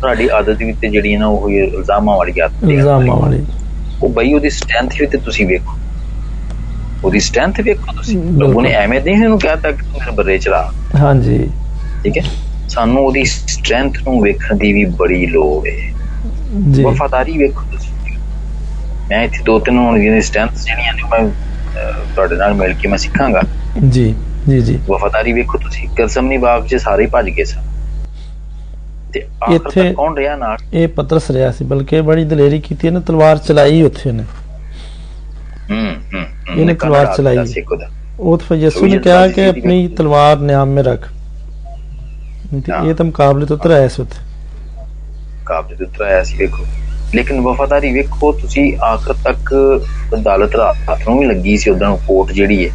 ਸਾਡੀ 0.00 0.28
ਆਦਤ 0.38 0.62
ਵੀ 0.62 0.72
ਤੇ 0.72 0.88
ਜਿਹੜੀ 0.88 1.16
ਨਾ 1.16 1.26
ਉਹ 1.26 1.50
ਇਲਜ਼ਾਮਾਂ 1.50 2.16
ਵਾਲੀ 2.16 2.40
ਆਦਤ 2.40 2.64
ਇਲਜ਼ਾਮਾਂ 2.64 3.16
ਵਾਲੀ। 3.16 3.44
ਉਹ 4.02 4.08
ਬਈ 4.08 4.32
ਉਹਦੀ 4.34 4.50
ਸਟਰੈਂਥ 4.50 4.94
ਵੀ 5.00 5.06
ਤੇ 5.06 5.18
ਤੁਸੀਂ 5.18 5.46
ਵੇਖੋ। 5.46 5.76
ਉਹਦੀ 7.04 7.20
ਸਟਰੈਂਥ 7.20 7.60
ਵੇਖੋ 7.60 7.92
ਤੁਸੀਂ। 7.92 8.18
ਲੋਗੋ 8.32 8.60
ਨੇ 8.60 8.72
ਐਵੇਂ 8.72 9.00
ਨਹੀਂ 9.00 9.14
ਇਹਨੂੰ 9.14 9.38
ਕਹਿਤਾ 9.38 9.70
ਕਿ 9.70 9.82
ਤੂੰ 9.82 9.92
ਮੇਰੇ 9.92 10.10
ਬਰੇ 10.10 10.38
ਚਲਾ। 10.38 10.72
ਹਾਂਜੀ। 11.00 11.50
ਠੀਕ 12.04 12.18
ਹੈ? 12.18 12.22
ਸਾਨੂੰ 12.68 13.04
ਉਹਦੀ 13.06 13.24
ਸਟਰੈਂਥ 13.24 13.98
ਨੂੰ 13.98 14.22
ਵੇਖਣ 14.22 14.56
ਦੀ 14.56 14.72
ਵੀ 14.72 14.84
ਬੜੀ 14.84 15.26
ਲੋੜ 15.26 15.68
ਹੈ 15.68 15.92
ਜੀ। 16.70 16.84
ਵਫਾਦਾਰੀ 16.84 17.38
ਵੇਖੋ 17.38 17.62
ਤੁਸੀਂ। 17.72 18.18
ਮੈਂ 19.10 19.22
ਇੱਥੇ 19.22 19.42
ਦੋ 19.42 19.58
ਤਿੰਨ 19.58 19.78
ਹੁਣ 19.78 20.00
ਜਿਹੜੀਆਂ 20.00 20.20
ਸਟਰੈਂਥ 20.20 20.50
ਜਿਹੜੀਆਂ 20.54 20.94
ਨੇ 20.94 21.02
ਮੈਂ 21.02 21.28
ਤੁਹਾਡੇ 22.14 22.36
ਨਾਲ 22.36 22.54
ਮਿਲ 22.54 22.74
ਕੇ 22.74 22.88
ਮੈਂ 22.88 22.98
ਸਿੱਖਾਂਗਾ। 22.98 23.42
ਜੀ 23.90 24.14
ਜੀ 24.48 24.60
ਜੀ। 24.60 24.78
ਵਫਾਦਾਰੀ 24.88 25.32
ਵੇਖੋ 25.32 25.58
ਤੁਸੀਂ। 25.58 25.88
ਗਰਸਮਨੀ 25.98 26.36
ਬਾਗ 26.36 26.66
'ਚ 26.66 26.74
ਸਾਰੇ 26.74 27.06
ਭੱਜ 27.06 27.30
ਗਏ 27.30 27.44
ਸਨ। 27.44 27.62
ਤੇ 29.12 29.26
ਆਖਰ 29.42 29.70
ਤੱਕ 29.70 29.94
ਕੌਣ 29.94 30.16
ਰਿਹਾ 30.16 30.36
ਨਾਲ? 30.36 30.56
ਇਹ 30.74 30.88
ਪਤਰਸ 30.88 31.30
ਰਿਹਾ 31.30 31.50
ਸੀ 31.50 31.64
ਬਲਕਿ 31.64 32.00
ਬੜੀ 32.00 32.24
ਦਲੇਰੀ 32.24 32.60
ਕੀਤੀ 32.60 32.86
ਇਹਨੇ 32.86 33.00
ਤਲਵਾਰ 33.00 33.38
ਚਲਾਈ 33.38 33.82
ਉੱਥੇ 33.82 34.12
ਨੇ 34.12 34.24
ਹੂੰ 35.69 35.79
ਹੂੰ 35.79 36.21
ਹੂੰ, 36.21 36.51
ਇਹਨੇ 36.51 36.65
ਨਿੱਕਾ 36.65 36.87
ਤਲਵਾਰ 36.87 37.05
ਰਾਤ 37.05 37.17
ਚਲਾਈ। 37.17 37.35
ਦਾ 37.35 37.45
ਸਿੱਖ 37.45 37.71
ਉਹਦਾ। 37.71 37.89
ਉਹ 38.19 38.37
तो 38.37 38.45
फिर 38.45 38.57
यीशु 38.57 38.85
ने 38.85 38.91
ये 38.91 38.97
कहा 39.03 39.17
बात 39.17 39.33
कि 39.35 39.41
सीधी 39.41 39.59
अपनी 39.59 39.75
बात 39.75 39.91
है। 39.91 39.97
तलवार 39.97 40.39
न्याम 40.39 40.69
में 40.69 40.83
रख 40.83 41.05
नहीं 42.49 42.61
तो 42.61 42.73
हाँ। 42.73 42.87
ये 42.87 42.93
तो 42.93 43.03
मुकाबले 43.03 43.45
तो 43.45 43.55
उतरा 43.55 43.77
ऐसे 43.77 44.01
होते 44.01 44.17
ਕਾਬਜ 45.45 45.73
ਦੇ 45.73 45.85
ਉਤਰਾਇਆ 45.85 46.23
ਸੀ 46.23 46.37
ਵੇਖੋ 46.37 46.65
ਲੇਕਿਨ 47.15 47.41
ਵਫਾਦਾਰੀ 47.41 47.91
ਵੇਖੋ 47.91 48.31
ਤੁਸੀਂ 48.31 48.77
ਆਖਰ 48.77 49.13
ਤੱਕ 49.13 49.53
ਅਦਾਲਤ 50.13 50.55
ਰਾਤ 50.55 51.07
ਨੂੰ 51.09 51.19
ਵੀ 51.19 51.25
ਲੱਗੀ 51.25 51.57
ਸੀ 51.57 51.69
ਉਦੋਂ 51.69 51.97
ਕੋਰਟ 51.97 52.31
ਜਿਹੜੀ 52.31 52.69
ਹੈ 52.69 52.71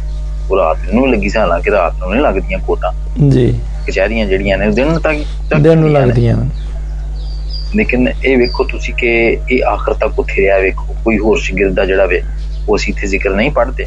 ਉਹ 0.51 0.57
ਰਾਤ 0.57 0.77
ਨੂੰ 0.93 1.03
ਵੀ 1.03 1.11
ਲੱਗੀ 1.11 1.29
ਸੀ 1.29 1.39
ਹਾਲਾਂਕਿ 1.39 1.71
ਰਾਤ 1.71 1.93
ਨੂੰ 1.99 2.11
ਨਹੀਂ 2.11 2.21
ਲੱਗਦੀਆਂ 2.21 2.59
ਕੋਰਟਾਂ 2.59 2.91
जी 3.29 3.47
ਕਚਹਿਰੀਆਂ 3.87 4.25
ਜਿਹੜੀਆਂ 4.25 4.57
ਨੇ 4.57 4.71
ਦਿਨ 4.71 4.99
ਤੱਕ 4.99 5.17
ਤੱਕ 5.49 5.67
दिन 5.67 5.75
ਨੂੰ 5.75 5.91
ਲੱਗਦੀਆਂ 5.91 6.37
ਨੇ। 6.37 6.43
लगदियां 6.43 7.75
ਲੇਕਿਨ 7.75 8.07
ਇਹ 8.25 8.37
ਵੇਖੋ 8.37 8.63
ਤੁਸੀਂ 8.63 8.93
ਕਿ 8.93 9.37
ਇਹ 9.51 9.63
ਆਖਰ 9.63 9.93
ਤੱਕ 9.93 10.19
ਉੱਥੇ 10.19 10.41
ਰਿਹਾ 10.41 10.59
ਵੇਖੋ 10.59 10.95
ਕੋਈ 11.05 11.17
ਹੋਰ 11.17 11.37
ਸ਼ਾਗਿਰਦ 11.37 11.73
ਦਾ 11.73 11.85
ਜਿਹੜਾ 11.85 12.05
ਵੇ 12.05 12.23
ਉਹ 12.70 12.76
ਅਸੀਂ 12.76 12.92
ਇੱਥੇ 12.94 13.06
ਜ਼ਿਕਰ 13.06 13.30
ਨਹੀਂ 13.30 13.50
ਪੜ੍ਹਦੇ 13.50 13.86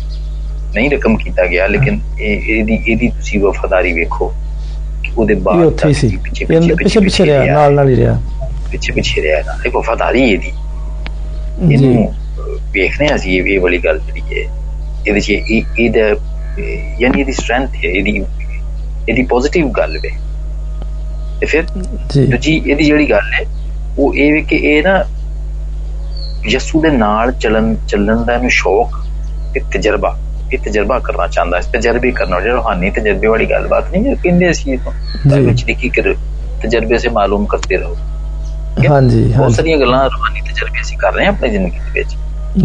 ਨਹੀਂ 0.76 0.90
ਰਕਮ 0.92 1.16
ਕੀਤਾ 1.18 1.46
ਗਿਆ 1.46 1.68
ਲੇਕਿਨ 1.68 2.00
ਇਹ 2.20 2.50
ਇਹਦੀ 2.50 2.80
ਇਹਦੀ 2.88 3.08
ਤੁਸੀਂ 3.08 3.40
ਵਫਾਦਾਰੀ 3.40 3.94
ਵੇਖੋ 3.94 4.34
ਉਹਦੇ 5.18 5.34
ਬਾਅਦ 5.36 5.66
ਉੱਥੇ 5.66 5.94
ਸੀ। 5.94 6.08
ਜੀ 6.08 6.18
ਪਿੱਛੇ 6.18 7.00
ਪਿੱਛੇ 7.00 7.26
ਰਿਹਾ 7.26 7.44
ਨਾਲ 7.46 7.74
ਨਾਲ 7.74 7.90
ਹੀ 7.90 7.96
ਰਿਹਾ। 7.96 8.20
ਪਿੱਛੇ 8.72 8.94
ਪਿੱਛੇ 8.94 9.22
ਰਿਹਾ 9.22 9.42
ਨਾ। 9.42 9.58
ਇਹ 9.66 9.72
ਵਫਾਦਾਰੀ 9.72 10.22
ਇਹਦੀ। 10.32 10.52
ਜੀ। 11.68 11.74
ਇਹਨੂੰ 11.74 12.14
ਵੇਖਦੇ 12.74 13.08
ਹਾਂ 13.08 13.16
ਅਸੀਂ 13.16 13.42
ਇਹ 13.42 13.60
ਵਾਲੀ 13.60 13.78
ਗੱਲ 13.78 14.00
ਜਿਹੜੀ 14.00 14.22
ਹੈ। 14.22 14.50
ਇਹਦੇ 15.08 15.20
ਚ 15.20 15.30
ਇਹ 15.30 15.64
ਇਹਦਾ 15.80 16.08
ਯਾਨੀ 17.00 17.20
ਇਹਦੀ 17.20 17.32
ਸਟਰੈਂਥ 17.32 17.76
ਹੈ 17.76 17.90
ਇਹਦੀ 17.90 18.24
ਇਹਦੀ 19.10 19.24
ਪੋਜ਼ਿਟਿਵ 19.24 19.70
ਗੱਲ 19.70 19.98
ਵੇ। 19.98 20.10
ਤੇ 21.40 21.46
ਫਿਰ 21.46 21.66
ਜੀ। 22.14 22.26
ਦੂਜੀ 22.26 22.62
ਇਹਦੀ 22.66 22.84
ਜਿਹੜੀ 22.84 23.10
ਗੱਲ 23.10 23.32
ਹੈ 23.34 23.46
ਉਹ 23.98 24.16
ਇਹ 24.16 24.32
ਵੇ 24.34 24.42
ਕਿ 24.42 24.56
ਇਹ 24.56 24.84
ਨਾ 24.84 25.04
ਯਸੂ 26.44 26.82
ਦੇ 26.82 26.90
ਨਾਲ 26.90 27.32
ਚੱਲਣ 27.32 27.76
ਚੱਲਣ 27.88 28.24
ਦਾ 28.24 28.34
ਇਹਨੂੰ 28.34 28.50
ਸ਼ੌਕ 28.52 29.00
ਤੇ 29.54 29.60
ਤਜਰਬਾ 29.74 30.16
ਇਹ 30.54 30.60
ਤਜਰਬਾ 30.60 30.98
ਕਰਨਾ 31.00 31.28
ਚਾਹੁੰਦਾ 31.28 31.58
ਹੈ 31.58 31.62
ਤਜਰਬੇ 31.74 32.12
ਕਰਨਾ 32.12 32.40
ਜਿਹੜਾ 32.42 32.56
ਰੋਹਾਨੀ 32.56 32.90
ਤਜਰਬੇ 32.92 33.28
ਵਾਲੀ 33.28 33.46
ਗੱਲਬਾਤ 33.46 33.92
ਨਹੀਂ 33.92 34.08
ਹੈ 34.08 34.16
ਕਿੰਨੇ 34.16 34.50
ਅਸੀਂ 34.52 34.78
ਤੋਂ 34.80 34.92
ਵਿੱਚ 35.42 35.64
ਲਿਖੀ 35.66 35.90
ਕਰ 35.90 36.14
ਤਜਰਬੇ 36.64 36.98
ਸੇ 36.98 37.10
ਮਾਲੂਮ 37.10 37.46
ਕਰਦੇ 37.46 37.78
ਰਹੋ। 37.78 37.96
ਹਾਂਜੀ 38.88 39.22
ਹਾਂ 39.24 39.40
ਬਹੁਤ 39.40 39.52
ਸਾਰੀਆਂ 39.52 39.78
ਗੱਲਾਂ 39.78 40.04
ਰੋਹਾਨੀ 40.10 40.42
ਤਜਰਬੇ 40.42 40.82
ਅਸੀਂ 40.82 40.98
ਕਰ 40.98 41.14
ਰਹੇ 41.14 41.26
ਹਾਂ 41.26 41.34
ਆਪਣੀ 41.34 41.50
ਜ਼ਿੰਦਗੀ 41.50 41.80
ਦੇ 41.80 42.00
ਵਿੱਚ। 42.00 42.16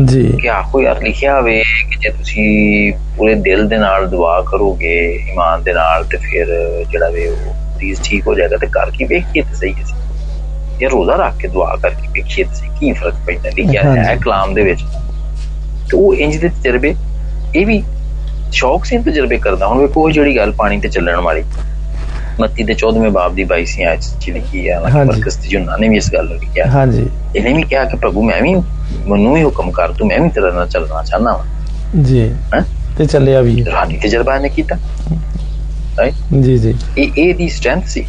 ਜੀ। 0.04 0.22
ਕਿ 0.42 0.48
ਆਖੋ 0.48 0.80
ਯਾਰ 0.82 1.02
ਲਿਖਿਆ 1.02 1.36
ਹੋਵੇ 1.36 1.62
ਕਿ 1.90 1.96
ਜੇ 2.00 2.10
ਤੁਸੀਂ 2.10 2.92
ਪੂਰੇ 3.16 3.34
ਦਿਲ 3.34 3.66
ਦੇ 3.68 3.76
ਨਾਲ 3.76 4.06
ਦੁਆ 4.06 4.40
ਕਰੋਗੇ 4.42 4.96
ਈਮਾਨ 5.30 5.62
ਦੇ 5.62 5.72
ਨਾਲ 5.72 6.04
ਤੇ 6.04 6.16
ਫਿਰ 6.16 6.46
ਜਿਹੜਾ 6.90 7.08
ਵੇ 7.08 7.26
ਉਹ 7.28 7.78
ਚੀਜ਼ 7.80 8.00
ਠੀਕ 8.04 8.26
ਹੋ 8.26 8.34
ਜਾਏਗਾ 8.34 8.56
ਤੇ 8.56 8.66
ਕਰ 8.66 8.90
ਕੀ 8.90 9.04
ਵੇਖੀਏ 9.04 9.42
ਤੇ 9.42 9.54
ਸਹੀ 9.54 9.72
ਹੈ। 9.72 9.84
ਇਹ 10.80 10.88
ਰੋਜ਼ਾ 10.88 11.16
ਰੱਖ 11.16 11.36
ਕੇ 11.38 11.48
ਦੁਆ 11.48 11.76
ਕਰਕੇ 11.76 12.08
ਵੇਖੀਏ 12.12 12.44
ਤੁਸੀਂ 12.44 12.70
ਕੀ 12.80 12.92
ਫ਼ਰਕ 12.92 13.14
ਪੈਂਦਾ 13.26 13.50
ਲਿਖਿਆ 13.56 13.82
ਹੈ 13.94 14.16
ਕਲਾਮ 14.16 14.54
ਦੇ 14.54 14.62
ਵਿੱਚ 14.62 14.82
ਤੇ 15.90 15.96
ਉਹ 15.96 16.14
ਇੰਜ 16.16 16.36
ਦੇ 16.36 16.48
ਤਜਰਬੇ 16.48 16.94
ਇਹ 17.54 17.66
ਵੀ 17.66 17.82
ਸ਼ੌਕ 18.52 18.84
ਸੇ 18.84 18.98
ਤਜਰਬੇ 18.98 19.38
ਕਰਦਾ 19.38 19.66
ਹੁਣ 19.66 19.78
ਵੇਖੋ 19.78 20.10
ਜਿਹੜੀ 20.10 20.36
ਗੱਲ 20.36 20.52
ਪਾਣੀ 20.52 20.78
ਤੇ 20.80 20.88
ਚੱਲਣ 20.88 21.20
ਵਾਲੀ 21.20 21.42
ਮੱਤੀ 22.40 22.64
ਦੇ 22.64 22.74
14ਵੇਂ 22.74 23.10
ਬਾਬ 23.10 23.34
ਦੀ 23.34 23.44
22ਵੀਂ 23.44 23.84
ਆਇਤ 23.86 24.02
ਚ 24.20 24.30
ਲਿਖੀ 24.30 24.68
ਹੈ 24.68 24.80
ਨਾ 24.80 25.04
ਬਰਕਸ 25.04 25.36
ਦੀ 25.36 25.48
ਜੁਨਾ 25.48 25.76
ਨੇ 25.76 25.88
ਵੀ 25.88 25.96
ਇਸ 25.96 26.12
ਗੱਲ 26.12 26.28
ਨੂੰ 26.28 26.38
ਲਿਖਿਆ 26.38 26.66
ਹਾਂਜੀ 26.70 27.06
ਇਹਨੇ 27.36 27.52
ਵੀ 27.52 27.62
ਕਿਹਾ 27.62 27.84
ਕਿ 27.84 27.96
ਪ੍ਰਭੂ 27.96 28.22
ਮੈਂ 28.22 28.40
ਵੀ 28.42 28.54
ਮੈਨੂੰ 29.06 29.34
ਵੀ 29.34 29.42
ਹੁਕਮ 29.42 29.70
ਕਰ 29.70 29.92
ਤੂੰ 29.92 30.06
ਮੈਂ 30.08 30.20
ਵੀ 30.20 30.28
ਤੇਰੇ 30.30 30.50
ਨਾਲ 30.50 30.68
ਚੱਲਣਾ 30.68 31.02
ਚਾਹਨਾ 31.02 31.32
ਹਾਂ 31.32 32.02
ਜੀ 32.02 32.30
ਤੇ 32.98 33.06
ਚੱਲਿਆ 33.06 33.40
ਵੀ 33.40 33.64
ਰਾਣੀ 33.64 33.96
ਤਜਰਬਾ 33.96 34.36
ਇਹਨੇ 34.36 34.48
ਕੀਤਾ 34.48 34.76
ਰਾਈਟ 35.98 36.34
ਜੀ 36.34 36.56
ਜੀ 36.58 36.74
ਇਹ 36.98 37.12
ਇਹ 37.18 37.34
ਦੀ 37.34 37.48
ਸਟਰੈਂਥ 37.48 37.86
ਸੀ 37.86 38.04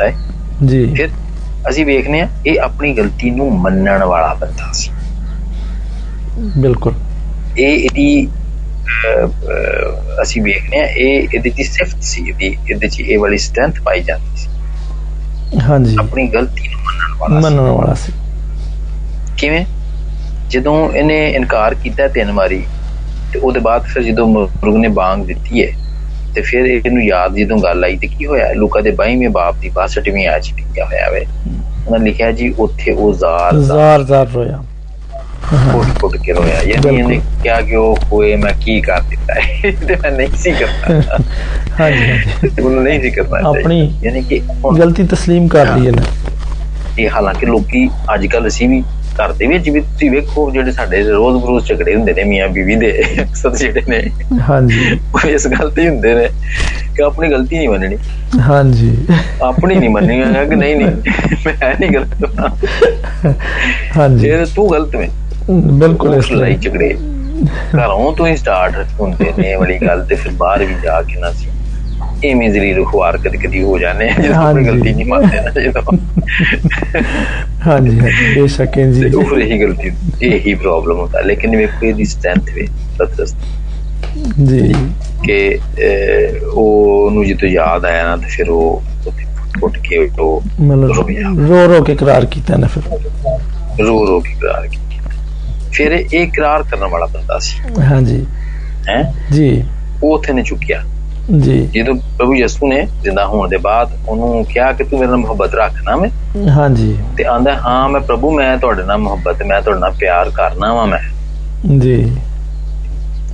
ਰਾਈਟ 0.00 0.29
ਜੀ। 0.66 0.84
ਫਿਰ 0.94 1.10
ਅਸੀਂ 1.68 1.84
ਵੇਖਨੇ 1.86 2.20
ਆ 2.20 2.28
ਇਹ 2.46 2.60
ਆਪਣੀ 2.60 2.92
ਗਲਤੀ 2.94 3.30
ਨੂੰ 3.30 3.50
ਮੰਨਣ 3.60 4.04
ਵਾਲਾ 4.04 4.34
ਬੰਦਾ 4.34 4.70
ਸੀ। 4.72 4.90
ਬਿਲਕੁਲ। 6.56 6.94
ਇਹ 7.58 7.84
ਇਹਦੀ 7.84 8.28
ਅਸੀਂ 10.22 10.42
ਵੇਖਨੇ 10.42 10.80
ਆ 10.80 10.84
ਇਹ 10.84 11.28
ਇਹਦੀ 11.34 11.50
ਦੀ 11.50 11.64
ਸਿਫਤ 11.64 12.02
ਸੀ 12.02 12.22
ਇਹਦੀ 12.28 12.56
ਇਹਦੇ 12.70 12.88
ਚ 12.88 13.00
ਇਹ 13.00 13.18
ਵਾਲੀ 13.18 13.38
ਸਟਰੈਂਥ 13.38 13.80
ਪਾਈ 13.80 14.00
ਜਾਂਦੀ 14.00 14.36
ਸੀ। 14.36 15.58
ਹਾਂ 15.60 15.78
ਜੀ 15.80 15.96
ਆਪਣੀ 16.00 16.26
ਗਲਤੀ 16.28 16.68
ਨੂੰ 16.68 16.80
ਮੰਨਣ 16.80 17.14
ਵਾਲਾ 17.18 17.40
ਮੰਨਣ 17.40 17.60
ਵਾਲਾ 17.60 17.94
ਸੀ। 17.94 18.12
ਕਿਵੇਂ? 19.38 19.64
ਜਦੋਂ 20.48 20.74
ਇਹਨੇ 20.92 21.18
ਇਨਕਾਰ 21.30 21.74
ਕੀਤਾ 21.74 22.08
ਤਿੰਨ 22.08 22.30
ਵਾਰੀ 22.32 22.62
ਤੇ 23.32 23.38
ਉਹਦੇ 23.38 23.60
ਬਾਅਦ 23.60 23.84
ਫਿਰ 23.84 24.02
ਜਦੋਂ 24.02 24.26
ਮੁਰਗ 24.28 24.76
ਨੇ 24.76 24.88
ਬਾਂਗ 24.88 25.24
ਦਿੱਤੀ 25.26 25.62
ਹੈ 25.62 25.72
ਤੇ 26.34 26.40
ਫਿਰ 26.40 26.66
ਇਹਨੂੰ 26.66 27.02
ਯਾਦ 27.04 27.36
ਜਦੋਂ 27.36 27.58
ਗੱਲ 27.58 27.84
ਆਈ 27.84 27.96
ਤੇ 27.96 28.06
ਕੀ 28.06 28.26
ਹੋਇਆ? 28.26 28.52
ਲੂਕਾ 28.52 28.80
ਦੇ 28.80 28.90
22ਵੇਂ 28.90 29.28
ਬਾਪ 29.28 29.56
ਦੀ 29.56 29.70
62ਵੀਂ 29.86 30.26
ਆਇਤ 30.28 30.42
ਚ 30.42 30.52
ਲਿਖਿਆ 30.56 30.84
ਹੋਇਆ 30.84 31.10
ਵੇ। 31.10 31.26
ਉਹਨਾਂ 31.86 31.98
ਲਿਖਿਆ 31.98 32.32
ਜੀ 32.32 32.54
ਉੱਥੇ 32.58 32.92
ਉਹ 32.92 33.14
ਜ਼ਾਰ 33.14 33.60
ਜ਼ਾਰ 33.60 34.02
ਜ਼ਾਰ 34.02 34.26
ਰੋਇਆ। 34.34 34.62
ਫੁੱਟ 35.72 35.86
ਫੁੱਟ 35.98 36.16
ਕੇ 36.16 36.32
ਰੋਇਆ। 36.32 36.60
ਯਾਨੀ। 36.62 36.98
ਇਹਨੇ 36.98 37.20
ਕਿਹਾ 37.42 37.60
ਕਿ 37.60 37.76
ਉਹ 37.76 37.96
ਹੋਏ 38.12 38.36
ਮੈਂ 38.36 38.52
ਕੀ 38.52 38.80
ਕਰ 38.80 39.00
ਦਿੱਤਾ? 39.00 39.34
ਹੈ 39.34 39.70
ਤੇ 39.88 39.96
ਮੈਂ 39.96 40.10
ਨਹੀਂ 40.10 40.28
ਸੀ 40.36 40.52
ਕਰਨਾ। 40.52 41.18
ਹਾਂਜੀ 41.80 42.10
ਹਾਂਜੀ। 42.10 42.62
ਉਹਨੂੰ 42.62 42.82
ਨਹੀਂ 42.82 43.00
ਸੀ 43.00 43.10
ਕਰਨਾ। 43.10 43.48
ਆਪਣੀ 43.48 43.94
ਯਾਨੀ 44.02 44.22
ਕਿ 44.22 44.40
ਗਲਤੀ 44.78 45.04
ਤਸਲੀਮ 45.04 45.48
ਕਰ 45.48 45.76
ਲਈ 45.76 45.86
ਇਹਨੇ। 45.86 46.02
ਇਹ 46.98 47.10
ਹਾਲਾਂਕਿ 47.10 47.46
ਲੋਕੀ 47.46 47.88
ਅੱਜ 48.14 48.26
ਕੱਲ 48.26 48.48
ਅਸੀਂ 48.48 48.68
ਵੀ 48.68 48.82
ਘਰ 49.20 49.32
ਦੇ 49.32 49.46
ਵਿੱਚ 49.46 49.68
ਵੀ 49.70 49.80
ਤੁਸੀਂ 49.80 50.10
ਵੇਖੋ 50.10 50.50
ਜਿਹੜੇ 50.50 50.72
ਸਾਡੇ 50.72 51.02
ਰੋਜ਼ 51.02 51.42
ਬਰੋਜ਼ 51.42 51.66
ਝਗੜੇ 51.66 51.94
ਹੁੰਦੇ 51.94 52.12
ਨੇ 52.12 52.24
ਮੀਆਂ 52.24 52.48
ਬੀਵੀ 52.48 52.76
ਦੇ 52.76 52.90
ਅਕਸਰ 53.20 53.56
ਜਿਹੜੇ 53.56 53.82
ਨੇ 53.88 54.02
ਹਾਂਜੀ। 54.48 54.98
ਉਹ 55.14 55.28
ਇਸ 55.28 55.46
ਗੱਲ 55.48 55.70
ਤੇ 55.70 55.88
ਹੁੰਦੇ 55.88 56.14
ਨੇ 56.14 56.28
ਕਿ 56.96 57.02
ਆਪਣੀ 57.02 57.30
ਗਲਤੀ 57.30 57.56
ਨਹੀਂ 57.56 57.68
ਮੰਨਣੀ। 57.68 57.96
ਹਾਂਜੀ। 58.40 58.96
ਆਪਣੀ 59.42 59.74
ਨਹੀਂ 59.74 59.90
ਮੰਨਣੀ 59.90 60.20
ਹੈ 60.34 60.44
ਕਿ 60.44 60.56
ਨਹੀਂ 60.56 60.76
ਨਹੀਂ 60.76 60.90
ਮੈਂ 61.46 61.74
ਨਹੀਂ 61.80 61.90
ਗਲਤ 61.90 62.24
ਹਾਂਜੀ। 63.96 64.28
ਜੇ 64.28 64.44
ਤੂੰ 64.54 64.70
ਗਲਤ 64.70 64.96
ਮੈਂ 64.96 65.08
ਬਿਲਕੁਲ 65.50 66.14
ਇਸ 66.14 66.24
ਤਰ੍ਹਾਂ। 66.24 66.50
ਝਗੜੇ 66.50 66.94
ਘਰੋਂ 67.76 68.12
ਤੋਂ 68.12 68.26
ਹੀ 68.26 68.36
ਸਟਾਰਟ 68.36 69.00
ਹੁੰਦੇ 69.00 69.32
ਨੇ 69.38 69.54
ਵਾਲੀ 69.54 69.78
ਗੱਲ 69.78 70.04
ਤੇ 70.04 70.14
ਫਿਰ 70.14 70.32
ਬਾਹਰ 70.32 70.64
ਵੀ 70.64 70.74
ਜਾ 70.82 71.02
ਕੇ 71.02 71.20
ਨਾ 71.20 71.30
ਸੀ। 71.32 71.46
ਇਵੇਂ 72.24 72.50
ਜ਼ਲੀਲ 72.50 72.84
ਖੁਆਰ 72.84 73.16
ਕਦੀ 73.16 73.38
ਕਦੀ 73.38 73.62
ਹੋ 73.62 73.78
ਜਾਂਦੇ 73.78 74.08
ਆ 74.10 74.14
ਜਦੋਂ। 74.22 74.52
ਕੋਈ 74.54 74.64
ਗਲਤੀ 74.64 74.92
ਨਹੀਂ 74.92 75.06
ਮੰਨਦੇ 75.06 75.40
ਨਾ 75.40 75.60
ਜਦੋਂ। 75.60 75.98
ਹਾਂਜੀ 77.66 78.00
ਹਾਂਜੀ 78.00 78.40
ਬੇਸ਼ੱਕ 78.40 78.78
ਹੈ। 78.78 78.90
ਜੀ 78.92 79.08
ਉਹ 79.08 79.38
ਇਹੀ 79.38 79.60
ਗਲਤੀ 79.60 79.90
ਇਹੀ 80.22 80.54
ਪ੍ਰੋਬਲਮ 80.54 80.98
ਹੁੰਦਾ। 80.98 81.20
ਲੇਕਿਨ 81.20 81.56
ਵੇਖੋ 81.56 81.86
ਇਹਦੀ 81.86 82.04
ਸਟਰੈਂਥ 82.04 82.50
ਵੇ 82.54 82.66
ਸਤਸਤ 82.66 83.36
ਜੀ। 84.40 84.74
ਕਿ 85.24 85.58
ਉਹ 86.52 87.10
ਨੂੰ 87.12 87.26
ਜਦੋਂ 87.26 87.48
ਯਾਦ 87.48 87.84
ਆਇਆ 87.84 88.04
ਨਾ 88.04 88.16
ਤੇ 88.16 88.26
ਫਿਰ 88.26 88.50
ਉਹ 88.50 88.82
ਉੱਠ 89.62 89.78
ਕੇ 89.78 89.98
ਉਹ 89.98 90.42
ਰੋ 91.48 91.66
ਰੋ 91.68 91.82
ਕੇ 91.82 91.92
ਇਕਰਾਰ 91.92 92.26
ਕੀਤਾ 92.26 92.56
ਨਾ 92.56 92.66
ਫਿਰ। 92.66 92.82
ਰੋ 93.86 94.06
ਰੋ 94.06 94.20
ਕੇ 94.20 94.30
ਇਕਰਾਰ 94.30 94.66
ਕੀਤਾ। 94.66 95.10
ਫਿਰ 95.72 95.92
ਇਹ 95.92 96.20
ਇਕਰਾਰ 96.20 96.62
ਕਰਨ 96.62 96.84
ਵਾਲਾ 96.84 97.06
ਬੰਦਾ 97.06 97.38
ਸੀ। 97.38 97.82
ਹਾਂਜੀ। 97.82 98.26
ਹੈ? 98.88 99.14
ਜੀ। 99.32 99.64
ਉਹ 100.02 100.14
ਉੱਥੇ 100.14 100.32
ਨੇ 100.32 100.42
ਚੁੱਕਿਆ। 100.42 100.84
ਜੀ। 101.40 101.68
ਜਦੋਂ 101.74 101.94
ਪ੍ਰਭੂ 101.94 102.34
ਯਿਸੂ 102.34 102.66
ਨੇ 102.66 102.88
ਜਿੰਦਾ 103.02 103.26
ਹੋਣ 103.26 103.48
ਦੇ 103.48 103.56
ਬਾਅਦ 103.56 103.90
ਉਹਨੂੰ 104.08 104.44
ਕਿਹਾ 104.44 104.72
ਕਿ 104.72 104.84
ਤੂੰ 104.84 104.98
ਮੇਰੇ 104.98 105.10
ਨਾਲ 105.10 105.20
ਮੁਹੱਬਤ 105.20 105.54
ਰੱਖਣਾ 105.54 105.96
ਮੈਂ। 105.96 106.10
ਹਾਂਜੀ। 106.48 106.98
ਤੇ 107.16 107.24
ਆਂਦਾ 107.24 107.54
ਹਾਂ 107.54 107.88
ਮੈਂ 107.88 108.00
ਪ੍ਰਭੂ 108.00 108.30
ਮੈਂ 108.30 108.58
ਤੁਹਾਡੇ 108.58 108.82
ਨਾਲ 108.82 108.98
ਮੁਹੱਬਤ 108.98 109.42
ਮੈਂ 109.42 109.62
ਤੁਹਾਡੇ 109.62 109.80
ਨਾਲ 109.80 109.92
ਪਿਆਰ 110.00 110.30
ਕਰਨਾ 110.30 110.74
ਵਾ 110.74 110.84
ਮੈਂ। 110.84 110.98
ਜੀ। 111.78 112.16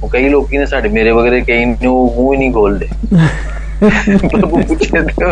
ਉਹ 0.02 0.08
ਕਈ 0.08 0.28
ਲੋਕੀ 0.28 0.58
ਨੇ 0.58 0.66
ਸਾਡੇ 0.66 0.88
ਮੇਰੇ 0.88 1.10
ਵਗਰੇ 1.10 1.40
ਕਈ 1.40 1.64
ਨੇ 1.64 1.86
ਉਹ 1.86 2.14
ਮੂੰਹ 2.16 2.32
ਹੀ 2.32 2.38
ਨਹੀਂ 2.38 2.52
ਖੋਲਦੇ। 2.52 2.88
ਪ੍ਰਭੂ 4.32 4.62
ਪੁੱਛੇ 4.62 5.02
ਤੇ 5.02 5.24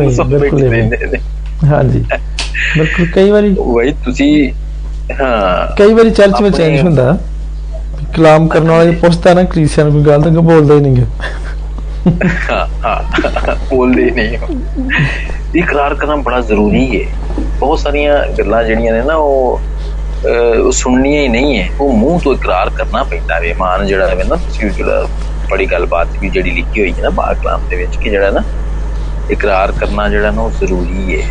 ਹੀ, 0.00 0.10
ਸਭ 0.10 0.26
ਬਿਲਕੁਲ। 0.26 0.70
ਹਾਂਜੀ। 1.64 2.04
ਬਿਲਕੁਲ 2.78 3.06
ਕਈ 3.06 3.30
ਵਾਰੀ 3.30 3.56
ਵਈ 3.76 3.92
ਤੁਸੀਂ 3.92 4.52
ਹਾਂ। 5.20 5.76
ਕਈ 5.76 5.92
ਵਾਰੀ 5.92 6.10
ਚਰਚ 6.10 6.42
ਵਿੱਚ 6.42 6.60
ਇੰਜ 6.60 6.80
ਹੁੰਦਾ। 6.80 7.18
ਕਲਾਮ 8.16 8.46
ਕਰਨ 8.48 8.70
ਵਾਲਾ 8.70 8.84
ਜੇ 8.84 8.90
ਪੁੱਛਦਾ 8.98 9.34
ਨਾ 9.34 9.42
ਕ੍ਰਿਸਚੀਅਨ 9.44 9.90
ਕੋਈ 9.92 10.02
ਗੱਲ 10.02 10.22
ਤਾਂ 10.22 10.30
ਬੋਲਦਾ 10.42 10.74
ਹੀ 10.74 10.80
ਨਹੀਂ। 10.80 11.04
ਹਾਂ 12.50 12.66
ਹਾਂ 12.84 13.54
ਬੋਲਦੇ 13.70 14.10
ਨਹੀਂ 14.10 14.36
ਹੋ 14.38 14.48
ਇਕਰਾਰ 15.54 15.94
ਕਰਨਾ 15.94 16.16
ਬੜਾ 16.18 16.40
ਜ਼ਰੂਰੀ 16.42 16.84
ਹੈ 16.94 17.06
ਬਹੁਤ 17.58 17.78
ਸਾਰੀਆਂ 17.78 18.18
ਗੱਲਾਂ 18.38 18.62
ਜਿਹੜੀਆਂ 18.64 18.92
ਨੇ 18.92 19.02
ਨਾ 19.02 19.14
ਉਹ 19.16 19.60
ਉਹ 20.26 20.70
ਸੁਣਨੀਆਂ 20.72 21.22
ਹੀ 21.22 21.28
ਨਹੀਂ 21.28 21.58
ਹੈ 21.58 21.68
ਉਹ 21.80 21.92
ਮੂੰਹ 21.94 22.18
ਤੋਂ 22.20 22.32
ਇਕਰਾਰ 22.34 22.70
ਕਰਨਾ 22.70 23.02
ਪੈਂਦਾ 23.04 23.38
ਵੇ। 23.40 23.52
ਮਾਨ 23.54 23.86
ਜਿਹੜਾ 23.86 24.06
ਹੈ 24.08 24.24
ਨਾ 24.24 24.36
ਤੁਸੀਂ 24.36 24.70
ਜਿਹੜਾ 24.70 25.06
ਬੜੀ 25.50 25.66
ਗੱਲਬਾਤ 25.66 26.08
ਵੀ 26.20 26.28
ਜਿਹੜੀ 26.28 26.50
ਲਿਖੀ 26.50 26.80
ਹੋਈ 26.80 26.92
ਹੈ 26.92 27.02
ਨਾ 27.02 27.10
ਬਾਗ 27.12 27.36
ਕਲਾਮ 27.36 27.60
ਦੇ 27.70 27.76
ਵਿੱਚ 27.76 27.96
ਕਿ 27.96 28.10
ਜਿਹੜਾ 28.10 28.30
ਨਾ 28.30 28.42
ਇਕਰਾਰ 29.30 29.72
ਕਰਨਾ 29.72 30.08
ਜਿਹੜਾ 30.08 30.30
ਨਾ 30.30 30.42
ਉਹ 30.42 30.50
ਜ਼ਰੂਰੀ 30.60 31.20
ਹੈ 31.20 31.26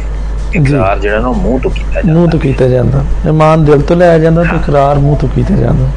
ਇਕਰਾਰ 0.55 0.99
ਜਿਹੜਾ 0.99 1.19
ਨਾ 1.19 1.31
ਮੂੰਹ 1.33 1.59
ਤੋਂ 1.59 1.71
ਕੀਤਾ 1.71 2.01
ਮੂੰਹ 2.03 2.15
ਜਾਂਦਾ 2.15 2.27
ਤੋਂ 2.27 2.39
ਕੀਤਾ 2.39 2.67
ਜਾਂਦਾ। 2.67 3.03
ਇਮਾਨ 3.27 3.65
ਦਿਲ 3.65 3.81
ਤੋਂ 3.81 3.95
ਲਿਆ 3.95 4.17
ਜਾਂਦਾ 4.19 4.43
ਤੇ 4.43 4.55
ਇਕਰਾਰ 4.55 4.99
ਮੂੰਹ 4.99 5.17
ਤੋਂ 5.17 5.29
ਕੀਤਾ 5.29 5.55
ਜਾਂਦਾ। 5.55 5.87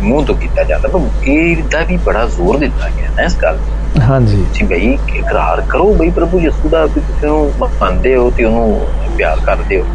ਮੂੰਹ 0.00 0.24
ਤੋਂ 0.24 0.34
ਕੀਤਾ 0.36 0.64
ਜਾਂਦਾ 0.64 0.88
ਪਰ 0.88 1.08
ਇਹ 1.24 1.62
ਦਾ 1.68 1.82
ਵੀ 1.84 1.96
ਬੜਾ 2.02 2.24
ਜ਼ੋਰ 2.28 2.58
ਦਿੱਤਾ 2.58 2.88
ਗਿਆ 2.90 3.10
ਨਾ 3.10 3.24
ਇਸ 3.24 3.36
ਗੱਲ 3.38 3.58
ਤੇ। 3.60 3.72
ਹਾਂਜੀ। 4.02 4.44
ਤੁਸੀਂ 4.48 4.66
ਬਈ 4.66 4.92
ਇਕਰਾਰ 5.12 5.60
ਕਰੋ 5.66 5.92
ਬਈ 5.94 6.10
ਪ੍ਰਭੂ 6.12 6.40
ਯਿਸੂ 6.40 6.68
ਦਾ 6.68 6.84
ਵੀ 6.86 7.00
ਤੁਸੀਂ 7.02 7.28
ਉਹਨੂੰ 7.28 7.70
ਮੰਨਦੇ 7.74 8.14
ਹੋ 8.16 8.30
ਤੇ 8.30 8.44
ਉਹਨੂੰ 8.44 8.88
ਪਿਆਰ 9.16 9.40
ਕਰਦੇ 9.42 9.78
ਹੋ। 9.78 9.86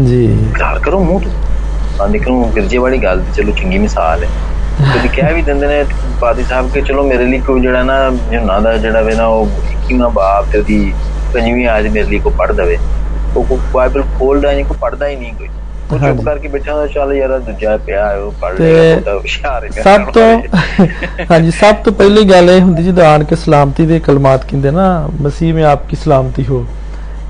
ਜੀ। 0.00 0.24
ਇਕਰਾਰ 0.42 0.78
ਕਰੋ 0.80 1.00
ਮੂੰਹ 1.00 1.20
ਤੋਂ। 1.20 1.32
ਹਾਂ 1.98 2.08
ਦੇਖੋ 2.08 2.34
ਗਿਰਜੇ 2.50 2.78
ਵਾਲੀ 2.78 2.98
ਗੱਲ 2.98 3.22
ਤੇ 3.22 3.32
ਚਲੋ 3.32 3.52
ਚੰਗੀ 3.52 3.78
ਮਿਸਾਲ 3.78 4.24
ਹੈ। 4.24 4.30
ਕਦੀ 4.90 5.08
ਕਹਿ 5.10 5.32
ਵੀ 5.34 5.42
ਦਿੰਦੇ 5.42 5.66
ਨੇ 5.66 5.82
ਪਾਦੀ 6.20 6.44
ਸਾਹਿਬ 6.44 6.70
ਕਿ 6.70 6.80
ਚਲੋ 6.82 7.02
ਮੇਰੇ 7.04 7.24
ਲਈ 7.24 7.38
ਕੋਈ 7.40 7.60
ਜਿਹੜਾ 7.60 7.82
ਨਾ 7.82 7.98
ਜੁਨਾ 8.28 8.58
ਦਾ 8.60 8.76
ਜਿਹੜਾ 8.78 9.02
ਵੇ 9.02 9.14
ਨਾ 9.14 9.26
ਉਹ 9.28 9.46
ਕਿੰਨਾ 9.82 10.08
ਬਾਪ 10.10 10.46
ਤੇ 10.46 10.58
ਉਹਦੀ 10.58 10.94
ਪੰਜਵੀਂ 11.34 11.66
ਆਜ 11.68 11.86
ਮੇਰੇ 11.88 12.06
ਲਈ 12.06 12.18
ਕੋ 12.18 12.30
ਪੜ 12.32 12.50
ਦਵੇ। 12.52 12.78
ਉਹ 13.34 13.44
ਕੋ 13.44 13.58
ਬਾਈਬਲ 13.68 14.02
ਖੋਲਦਾ 14.10 14.52
ਨਹੀਂ 14.52 14.64
ਕੋ 14.64 14.74
ਪੜਦਾ 14.74 15.08
ਹੀ 15.08 15.16
ਨਹੀਂ 15.16 15.34
ਕੋਈ। 15.34 15.48
ਉਹ 15.92 15.98
ਚੁੱਪ 15.98 16.20
ਕਰਕੇ 16.24 16.48
ਬੈਠਾ 16.48 16.86
ਚੱਲ 16.86 17.12
ਯਾਰ 17.12 17.38
ਦੂਜਾ 17.38 17.76
ਪਿਆ 17.76 18.08
ਉਹ 18.14 18.32
ਪੜ 18.32 18.60
ਲਿਆ 18.60 18.94
ਬੰਦਾ 18.96 19.14
ਹੁਸ਼ਿਆਰ 19.14 19.64
ਹੈ 19.64 19.82
ਸਭ 19.82 20.10
ਤੋਂ 20.10 20.42
ਹਾਂਜੀ 21.30 21.50
ਸਭ 21.50 21.74
ਤੋਂ 21.74 21.92
ਪਹਿਲੀ 21.92 22.24
ਗੱਲ 22.30 22.50
ਇਹ 22.50 22.60
ਹੁੰਦੀ 22.60 22.82
ਜਦੋਂ 22.82 23.04
ਆਣ 23.04 23.24
ਕੇ 23.24 23.36
ਸਲਾਮਤੀ 23.36 23.86
ਦੇ 23.86 24.00
ਕਲਮਾਤ 24.00 24.44
ਕਹਿੰਦੇ 24.44 24.70
ਨਾ 24.70 24.88
ਮਸੀਹ 25.20 25.54
ਮੇ 25.54 25.62
ਆਪਕੀ 25.62 25.96
ਸਲਾਮਤੀ 25.96 26.44
ਹੋ। 26.46 26.66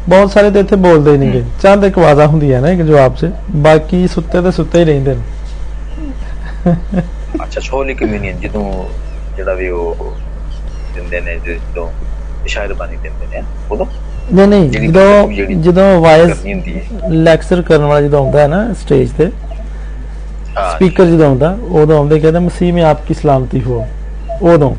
ਬਹੁਤ 0.08 0.30
ਸਾਰੇ 0.30 0.50
ਤੇ 0.50 0.60
ਇੱਥੇ 0.60 0.76
ਬੋਲਦੇ 0.76 1.12
ਹੀ 1.12 1.18
ਨਹੀਂਗੇ। 1.18 1.44
ਚੰਦ 1.62 1.84
ਇੱਕ 1.84 1.98
ਵਾਜ਼ਾ 1.98 2.26
ਹੁੰਦੀ 2.26 2.52
ਹੈ 2.52 2.60
ਨਾ 2.60 2.68
ਇੱਕ 2.70 2.82
ਜਵਾਬ 2.82 3.14
'ਚ 3.14 3.30
ਬਾਕੀ 3.56 4.06
ਸੁੱਤੇ 4.08 4.42
ਤੇ 4.42 4.50
ਸੁੱਤੇ 4.50 4.78
ਹੀ 4.78 4.84
ਰਹਿੰਦੇ 4.84 5.14
ਨੇ। 5.14 5.22
ਅੱਛਾ 7.44 7.60
ਛੋਲੀ 7.60 7.94
ਕਮਿਊਨੀਅਨ 7.94 8.38
ਜਦੋਂ 8.40 8.64
ਜਿਹੜਾ 9.36 9.54
ਵੀ 9.54 9.68
ਉਹ 9.68 10.12
ਦਿੰਦੇ 10.94 11.20
ਨੇ 11.20 11.38
ਜਦੋਂ 11.38 11.88
ਇਸ਼ਾਰੇ 12.44 12.74
ਬਾਣੀ 12.74 12.96
ਦਿੰਦੇ 12.96 13.26
ਨੇ 13.26 13.42
ਉਦੋਂ? 13.70 13.86
ਨਹੀਂ 14.32 14.46
ਨਹੀਂ 14.48 14.88
ਜਦੋਂ 14.88 15.62
ਜਦੋਂ 15.62 16.00
ਵਾਇਸ 16.00 16.30
ਲੈਕਚਰ 17.10 17.62
ਕਰਨ 17.62 17.82
ਵਾਲਾ 17.82 18.00
ਜਦੋਂ 18.00 18.24
ਆਉਂਦਾ 18.24 18.40
ਹੈ 18.40 18.46
ਨਾ 18.48 18.72
ਸਟੇਜ 18.72 19.10
ਤੇ 19.18 19.30
ਸਪੀਕਰ 20.72 21.04
ਜਦੋਂ 21.04 21.26
ਆਉਂਦਾ 21.26 21.56
ਉਦੋਂ 21.70 21.98
ਆਉਂਦੇ 21.98 22.18
ਕਹਿੰਦਾ 22.20 22.40
ਮਸੀਹ 22.40 22.72
ਮੇ 22.72 22.82
ਆਪਕੀ 22.82 23.14
ਸਲਾਮਤੀ 23.14 23.60
ਹੋ 23.62 23.86
ਉਦੋਂ। 24.42 24.74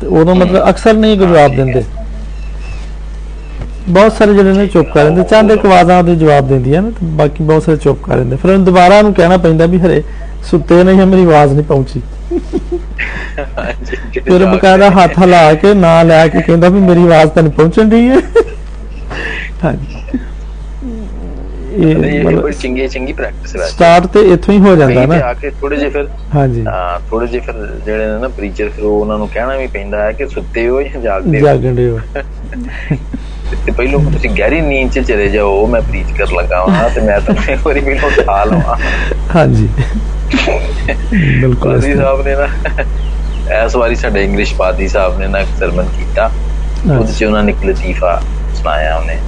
ਤੇ 0.00 0.06
ਉਦੋਂ 0.06 0.34
ਮਤਲਬ 0.34 0.68
ਅਕਸਰ 0.68 0.94
ਨਹੀਂ 0.94 1.18
ਜਵਾਬ 1.18 1.54
ਦਿੰਦੇ। 1.56 1.82
ਬਹੁਤ 3.88 4.12
ਸਾਰੇ 4.12 4.34
ਜਿਹੜੇ 4.34 4.52
ਨੇ 4.52 4.66
ਚੁੱਪ 4.66 4.92
ਕਰ 4.94 5.04
ਲੈਂਦੇ। 5.04 5.22
ਚੰਦ 5.22 5.50
ਇੱਕ 5.50 5.66
ਆਵਾਜ਼ਾਂ 5.66 5.98
ਉਹਦੇ 5.98 6.14
ਜਵਾਬ 6.16 6.48
ਦਿੰਦੀਆਂ 6.48 6.82
ਨਾ 6.82 6.90
ਤੇ 6.90 7.06
ਬਾਕੀ 7.16 7.44
ਬਹੁਤ 7.44 7.62
ਸਾਰੇ 7.62 7.76
ਚੁੱਪ 7.76 8.02
ਕਰ 8.02 8.16
ਲੈਂਦੇ। 8.16 8.36
ਫਿਰ 8.36 8.50
ਉਹਨੂੰ 8.50 8.64
ਦੁਬਾਰਾ 8.64 8.98
ਉਹਨੂੰ 8.98 9.14
ਕਹਿਣਾ 9.14 9.36
ਪੈਂਦਾ 9.36 9.66
ਵੀ 9.66 9.78
ਹਰੇ 9.78 10.02
ਸੁੱਤੇ 10.50 10.82
ਨਹੀਂ 10.84 10.98
ਹੈ 10.98 11.04
ਮੇਰੀ 11.04 11.24
ਆਵਾਜ਼ 11.24 11.52
ਨਹੀਂ 11.52 11.64
ਪਹੁੰਚੀ। 11.64 12.02
ਫਿਰ 13.36 14.44
ਬਕਾਇਦਾ 14.46 14.90
ਹੱਥ 14.90 15.18
ਹਿਲਾ 15.18 15.52
ਕੇ 15.54 15.74
ਨਾਂ 15.74 16.04
ਲੈ 16.04 16.26
ਕੇ 16.28 16.40
ਕਹਿੰਦਾ 16.42 16.68
ਵੀ 16.68 16.80
ਮੇਰੀ 16.80 17.02
ਆਵਾਜ਼ 17.04 17.30
ਤਾਂ 17.30 17.42
ਨਹੀਂ 17.42 17.52
ਪਹੁੰਚਣ 17.52 17.90
ਰਹੀ 17.90 18.08
ਹੈ। 18.08 18.20
ਹਾਂਜੀ। 19.64 20.04
ਇਹ 21.78 22.24
ਬੜੀ 22.24 22.52
ਚੰਗੀ 22.52 22.86
ਚੰਗੀ 22.88 23.12
ਪ੍ਰੈਕਟਿਸ 23.12 23.56
ਹੈ 23.56 23.66
ਸਟਾਰਟ 23.66 24.06
ਤੇ 24.06 24.20
ਇੱਥੋਂ 24.32 24.54
ਹੀ 24.54 24.60
ਹੋ 24.60 24.74
ਜਾਂਦਾ 24.76 25.04
ਨਾ। 25.06 25.14
ਆ 25.24 25.32
ਕੇ 25.34 25.50
ਥੋੜੇ 25.50 25.76
ਜਿਹੇ 25.76 25.90
ਫਿਰ 25.90 26.06
ਹਾਂਜੀ। 26.34 26.64
ਹਾਂ 26.66 26.98
ਥੋੜੇ 27.10 27.26
ਜਿਹੇ 27.26 27.40
ਫਿਰ 27.40 27.54
ਜਿਹੜੇ 27.86 28.06
ਨੇ 28.06 28.18
ਨਾ 28.20 28.28
ਪ੍ਰੀਚਰ 28.28 28.68
ਫਿਰ 28.68 28.84
ਉਹ 28.84 29.00
ਉਹਨਾਂ 29.00 29.18
ਨੂੰ 29.18 29.28
ਕਹਿਣਾ 29.28 29.56
ਵੀ 29.56 29.66
ਪੈਂਦਾ 29.66 30.02
ਹੈ 30.02 30.12
ਕਿ 30.12 30.26
ਸੁੱਤੇ 30.28 30.68
ਹੋ 30.68 30.82
ਜਾਂ 30.82 31.00
ਜਾਗਦੇ 31.02 31.40
ਹੋ। 31.40 31.46
ਜਾਗਣ 31.46 31.74
ਦੇ 31.74 31.88
ਹੋ। 31.90 31.98
ਤੇ 33.66 33.72
ਪਹਿਲੋਂ 33.72 34.00
ਤੁਸੀਂ 34.12 34.30
ਗਹਿਰੀ 34.30 34.60
ਨੀਂਦ 34.60 34.90
'ਚ 34.90 35.00
ਚਲੇ 35.00 35.28
ਜਾਓ 35.28 35.66
ਮੈਂ 35.66 35.80
ਪ੍ਰੀਚ 35.80 36.10
ਕਰ 36.18 36.32
ਲੱਗਾ 36.32 36.64
ਹਾਂ 36.70 36.88
ਤੇ 36.90 37.00
ਮੈਂ 37.00 37.20
ਤੁਹਾਨੂੰ 37.20 37.52
ਇੱਕ 37.52 37.66
ਵਾਰੀ 37.66 37.80
ਪਹਿਲੋਂ 37.80 38.10
ਉਠਾ 38.18 38.42
ਲਵਾਂ। 38.44 38.76
ਹਾਂਜੀ। 39.34 39.68
ਬਿਲਕੁਲ। 41.40 41.80
ਤਰ੍ਹਾਂ। 41.80 41.96
ਸਾਹਿਬ 41.96 42.26
ਨੇ 42.26 42.34
ਨਾ 42.36 42.46
ਇਸ 43.64 43.76
ਵਾਰੀ 43.76 43.94
ਸਾਡੇ 43.94 44.24
ਇੰਗਲਿਸ਼ 44.24 44.54
ਪਾਦੀ 44.54 44.88
ਸਾਹਿਬ 44.88 45.18
ਨੇ 45.18 45.26
ਨਾ 45.26 45.38
ਇੱਕ 45.38 45.48
ਸਰਮਨ 45.58 45.88
ਕੀਤਾ। 45.88 46.30
ਉਹਦੇ 46.90 47.12
'ਚ 47.12 47.24
ਉਹਨਾਂ 47.24 47.42
ਨੇ 47.42 47.52
ਇੱਕ 47.52 47.64
ਲਤੀਫਾ 47.64 48.20
ਸੁਣਾਇਆ 48.54 48.96
ਉਹਨੇ। 48.96 49.18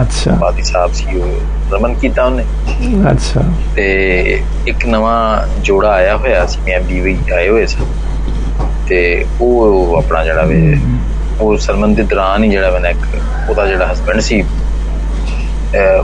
ਅੱਛਾ। 0.00 0.34
ਪਾਦੀ 0.34 0.62
ਸਾਹਿਬ 0.62 0.92
ਸੀ 0.92 1.20
ਉਹ 1.20 1.38
ਸਰਮਨ 1.70 1.94
ਕੀਤਾ 1.94 2.24
ਉਹਨੇ। 2.24 2.44
ਅੱਛਾ। 3.10 3.40
ਤੇ 3.76 3.86
ਇੱਕ 4.66 4.86
ਨਵਾਂ 4.86 5.46
ਜੋੜਾ 5.60 5.90
ਆਇਆ 5.90 6.16
ਹੋਇਆ 6.16 6.46
ਸੀ 6.46 6.60
ਮੈਂ 6.60 6.80
ਵੀ 6.80 7.16
ਆਏ 7.34 7.48
ਹੋਏ 7.48 7.66
ਸੀ। 7.66 7.76
ਤੇ 8.88 9.26
ਉਹ 9.40 9.96
ਆਪਣਾ 9.98 10.24
ਜਿਹੜਾ 10.24 10.42
ਵੇ 10.42 10.76
ਉਹ 11.40 11.56
ਸਰਮਨ 11.58 11.94
ਦੇ 11.94 12.02
ਦੌਰਾਨ 12.02 12.44
ਹੀ 12.44 12.48
ਜਿਹੜਾ 12.48 12.70
ਵੇ 12.70 12.78
ਨਾ 12.78 12.88
ਇੱਕ 12.88 13.06
ਉਹਦਾ 13.48 13.66
ਜਿਹੜਾ 13.66 13.92
ਹਸਬੰਡ 13.92 14.20
ਸੀ 14.20 14.42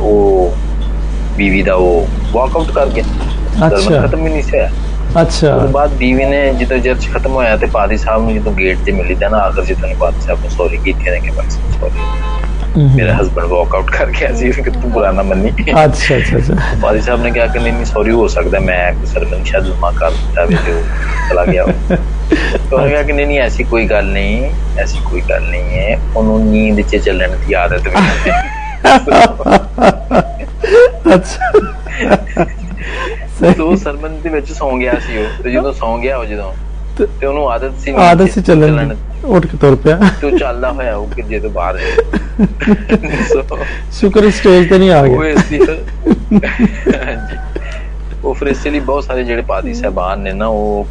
ਉਹ 0.00 0.54
ਬੀਵੀ 1.36 1.62
ਦਾ 1.62 1.74
ਉਹ 1.74 2.06
ਵਾਕਆਊਟ 2.32 2.70
ਕਰ 2.70 2.88
ਗਿਆ। 2.88 3.04
ਅੱਛਾ। 3.66 4.00
ਖਤਮ 4.06 4.26
ਹੀ 4.26 4.32
ਨਹੀਂ 4.32 4.42
ਸੀ 4.42 4.50
ਹੋਇਆ। 4.50 4.70
ਅੱਛਾ। 5.16 5.54
ਉਸ 5.54 5.70
ਬਾਅਦ 5.70 5.92
ਬੀਵੀ 5.92 6.24
ਨੇ 6.24 6.40
ਜਦੋਂ 6.54 6.78
ਚਰਚ 6.78 7.06
ਖਤਮ 7.12 7.32
ਹੋਇਆ 7.32 7.56
ਤੇ 7.56 7.66
ਪਾਦੀ 7.66 7.96
ਸਾਹਿਬ 7.96 8.22
ਨੂੰ 8.22 8.34
ਜਦੋਂ 8.34 8.52
ਗੇਟ 8.52 8.78
ਤੇ 8.84 8.92
ਮਿਲੀ 8.92 9.14
ਤਾਂ 9.14 9.30
ਆਖਰ 9.38 9.64
ਜਦੋਂ 9.64 9.88
ਨੇ 9.88 9.94
ਪਾਦੀ 9.94 10.20
ਸਾਹਿਬ 10.20 10.40
ਨੂੰ 10.40 10.50
ਸੌਰੀ 10.50 10.76
ਕੀਤੀ 10.76 11.10
ਨੇ 11.10 11.18
ਕਿ 11.20 11.30
ਬਸ 11.30 11.58
ਸੌਰੀ। 11.80 12.08
ਮੇਰਾ 12.94 13.14
ਹਸਬੰਡ 13.14 13.46
ਵਾਕਆਊਟ 13.46 13.90
ਕਰ 13.90 14.10
ਗਿਆ 14.10 14.32
ਸੀ 14.34 14.50
ਕਿ 14.52 14.70
ਤੂੰ 14.70 14.90
ਬੁਰਾ 14.92 15.10
ਨਾ 15.12 15.22
ਮੰਨੀ। 15.22 15.50
ਅੱਛਾ 15.84 16.16
ਅੱਛਾ 16.16 16.36
ਅੱਛਾ। 16.36 16.54
ਪਾਦੀ 16.82 17.00
ਸਾਹਿਬ 17.00 17.22
ਨੇ 17.22 17.30
ਕਿਹਾ 17.30 17.46
ਕਿ 17.46 17.58
ਨਹੀਂ 17.58 17.72
ਨਹੀਂ 17.72 17.84
ਸੌਰੀ 17.84 18.10
ਹੋ 18.10 18.26
ਸਕਦਾ 18.28 18.58
ਮੈਂ 18.60 19.06
ਸਰਮਨ 19.06 19.42
ਸ਼ਾਇਦ 19.44 19.66
ਲਮਾ 19.66 19.90
ਕਰ 19.90 20.10
ਦਿੱਤਾ 20.10 20.44
ਵੀ 20.44 20.56
ਤੇ 20.66 20.82
ਚਲਾ 21.30 21.44
ਗਿਆ। 21.44 21.64
ਉਹ। 22.72 22.88
ਕਿਹਾ 22.88 23.02
ਕਿ 23.02 23.12
ਨਹੀਂ 23.12 23.26
ਨਹੀਂ 23.26 23.38
ਐਸੀ 23.40 23.64
ਕੋਈ 23.64 23.86
ਗੱਲ 23.86 24.06
ਨਹੀਂ 24.06 24.50
ਐਸੀ 24.78 24.98
ਕੋਈ 25.10 25.20
ਗੱਲ 25.30 25.42
ਨਹੀਂ 25.42 25.78
ਹੈ 25.78 25.98
ਉਹਨੂੰ 26.16 26.40
ਨੀਂਦ 26.46 26.80
'ਚ 26.80 26.96
ਚੱਲਣ 26.96 27.36
ਦੀ 27.36 27.54
ਆਦਤ 27.54 27.88
ਵੀ 27.88 28.30
ਹੈ। 28.30 28.42
ਅੱਛਾ। 31.14 31.52
ਤੇ 33.42 33.62
ਉਹ 33.62 33.76
ਸਰਮਨ 33.76 34.22
ਦੇ 34.22 34.30
ਵਿੱਚ 34.30 34.52
ਸੌਂ 34.52 34.78
ਗਿਆ 34.78 34.94
ਸੀ 35.06 35.18
ਉਹ 35.18 35.42
ਤੇ 35.42 35.52
ਜਦੋਂ 35.52 35.72
ਸੌਂ 35.72 35.98
ਗਿਆ 35.98 36.16
ਉਹ 36.16 36.24
ਜਦੋਂ 36.24 36.52
ਤੇ 36.96 37.26
ਉਹਨੂੰ 37.26 37.50
ਆਦਤ 37.50 37.80
ਸੀ 37.80 37.94
ਆਦਤ 37.98 38.30
ਸੀ 38.30 38.42
ਚੱਲਣ। 38.42 38.94
ਉੱਠ 39.26 39.46
ਕੇ 39.46 39.56
ਤੁਰ 39.56 39.76
ਪਿਆ 39.76 40.00
ਤੇ 40.20 40.26
ਉਹ 40.26 40.38
ਚੱਲਦਾ 40.38 40.72
ਹੋਇਆ 40.72 40.96
ਉਹ 40.96 41.08
ਕਿ 41.08 41.22
ਜੇ 41.22 41.40
ਤੋਂ 41.40 41.50
ਬਾਹਰ 41.50 41.78
ਸ਼ੁਕਰ 43.92 44.30
ਸਟੇਜ 44.30 44.68
ਤੇ 44.68 44.78
ਨਹੀਂ 44.78 44.90
ਆ 44.90 45.00
ਉਹ 45.00 45.08
ਗਿਆ 45.08 45.30
ਇਸ 45.30 45.44
ਦੀ 45.44 45.60
ਹਾਂਜੀ 46.96 47.36
ਉਹ 48.24 48.34
ਫਿਰ 48.34 48.48
ਇਸ 48.48 48.66
ਲਈ 48.66 48.80
ਬਹੁਤ 48.80 49.04
ਸਾਰੇ 49.04 49.24
ਜਿਹੜੇ 49.24 49.42
ਪਾਦੀ 49.42 49.74
ਸਹਿਬਾਨ 49.74 50.20
ਨੇ 50.20 50.32
ਨਾ 50.32 50.46
ਉਹ 50.46 50.86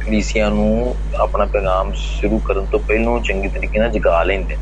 ਕਲੀਸਿਆ 0.00 0.48
ਨੂੰ 0.48 0.94
ਆਪਣਾ 1.20 1.44
ਪੈਗਾਮ 1.44 1.92
ਸ਼ੁਰੂ 1.96 2.38
ਕਰਨ 2.38 2.64
ਤੋਂ 2.64 2.78
ਪਹਿਲਾਂ 2.78 3.20
ਚੰਗੀ 3.20 3.48
ਤਰੀਕੇ 3.48 3.78
ਨਾਲ 3.78 3.90
ਜਗਾ 3.90 4.22
ਲੈਂਦੇ। 4.22 4.56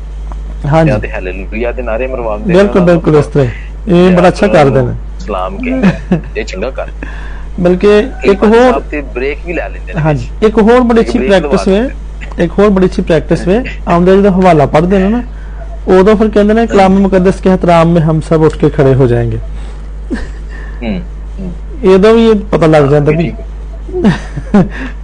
ਹਾਂਜੀ 0.65 0.91
ਤੇ 1.01 1.11
ਹਾਲੇਲੂਇਆ 1.11 1.71
ਦੇ 1.71 1.81
ਨਾਰੇ 1.81 2.07
ਮਰਵਾਉਂਦੇ 2.07 2.53
ਬਿਲਕੁਲ। 2.53 2.81
ਬਿਲਕੁਲ 2.81 3.15
ਇਸ 3.15 3.25
ਤਰ੍ਹਾਂ। 3.25 3.47
ਇਹ 3.89 4.11
ਬੜਾ 4.11 4.27
ਅੱਛਾ 4.27 4.47
ਕਰਦੇ 4.47 4.81
ਨੇ 4.81 4.93
ਸਲਾਮ 5.19 5.57
ਕੇ 5.57 5.71
ਇਹ 6.35 6.43
ਚੰਗਾ 6.45 6.69
ਕਰ। 6.71 6.91
ਬਲਕਿ 7.59 7.97
ਇੱਕ 8.31 8.43
ਹੋਰ 8.45 8.79
ਤੇ 8.91 9.01
ਬ੍ਰੇਕ 9.13 9.39
ਵੀ 9.45 9.53
ਲੈ 9.53 9.67
ਲੈਂਦੇ 9.69 9.93
ਨੇ। 9.93 10.01
ਹਾਂਜੀ 10.01 10.27
ਇੱਕ 10.47 10.57
ਹੋਰ 10.59 10.79
ਬੜੀ 10.81 11.01
ਅੱਛੀ 11.01 11.19
ਪ੍ਰੈਕਟਿਸ 11.19 11.67
ਹੈ 11.67 11.87
ਇੱਕ 12.39 12.51
ਹੋਰ 12.59 12.69
ਬੜੀ 12.69 12.85
ਅੱਛੀ 12.85 13.01
ਪ੍ਰੈਕਟਿਸ 13.01 13.47
ਹੈ 13.47 13.63
ਆਉਂਦੇ 13.87 14.15
ਜਦੋਂ 14.17 14.31
ਹਵਾਲਾ 14.31 14.65
ਪੜ੍ਹਦੇ 14.67 14.99
ਨੇ 14.99 15.09
ਨਾ 15.09 15.21
ਉਦੋਂ 15.89 16.15
ਫਿਰ 16.15 16.29
ਕਹਿੰਦੇ 16.29 16.53
ਨੇ 16.53 16.65
ਕਲਾਮ 16.67 16.97
ਮੁਕੱਦਸ 16.99 17.39
ਕੇ 17.41 17.49
ਹਤਰਾਮ 17.49 17.93
ਮੇ 17.93 18.01
ਹਮ 18.01 18.19
ਸਭ 18.21 18.41
ਉੱਠ 18.43 18.55
ਕੇ 18.57 18.69
ਖੜੇ 18.69 18.93
ਹੋ 18.95 19.07
ਜਾਏਂਗੇ। 19.07 19.39
ਹੂੰ 20.83 21.01
ਇਹਦਾ 21.83 22.11
ਵੀ 22.11 22.33
ਪਤਾ 22.51 22.67
ਲੱਗ 22.67 22.87
ਜਾਂਦਾ 22.91 23.11
ਵੀ 23.11 23.31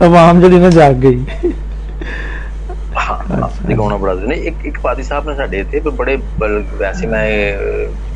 ਆਵਾਮ 0.04 0.40
ਜਿਹੜੀ 0.42 0.60
ਨਾ 0.60 0.70
ਜਾਗ 0.70 0.96
ਗਈ। 0.98 1.26
ਹਾਂ 3.04 3.18
ਦਿਖਾਉਣਾ 3.64 3.98
ਬੜਾ 3.98 4.14
ਨੇ 4.24 4.36
ਇੱਕ 4.48 4.66
ਇੱਕ 4.66 4.80
ਪਾਦੀ 4.84 5.04
ਸਾਹਿਬ 5.04 5.28
ਨੇ 5.28 5.36
ਸਾਡੇ 5.36 5.60
ਇੱਥੇ 5.60 5.80
ਬੜੇ 5.92 6.16
ਵੈਸੇ 6.74 7.08
ਮੈਂ 7.08 7.26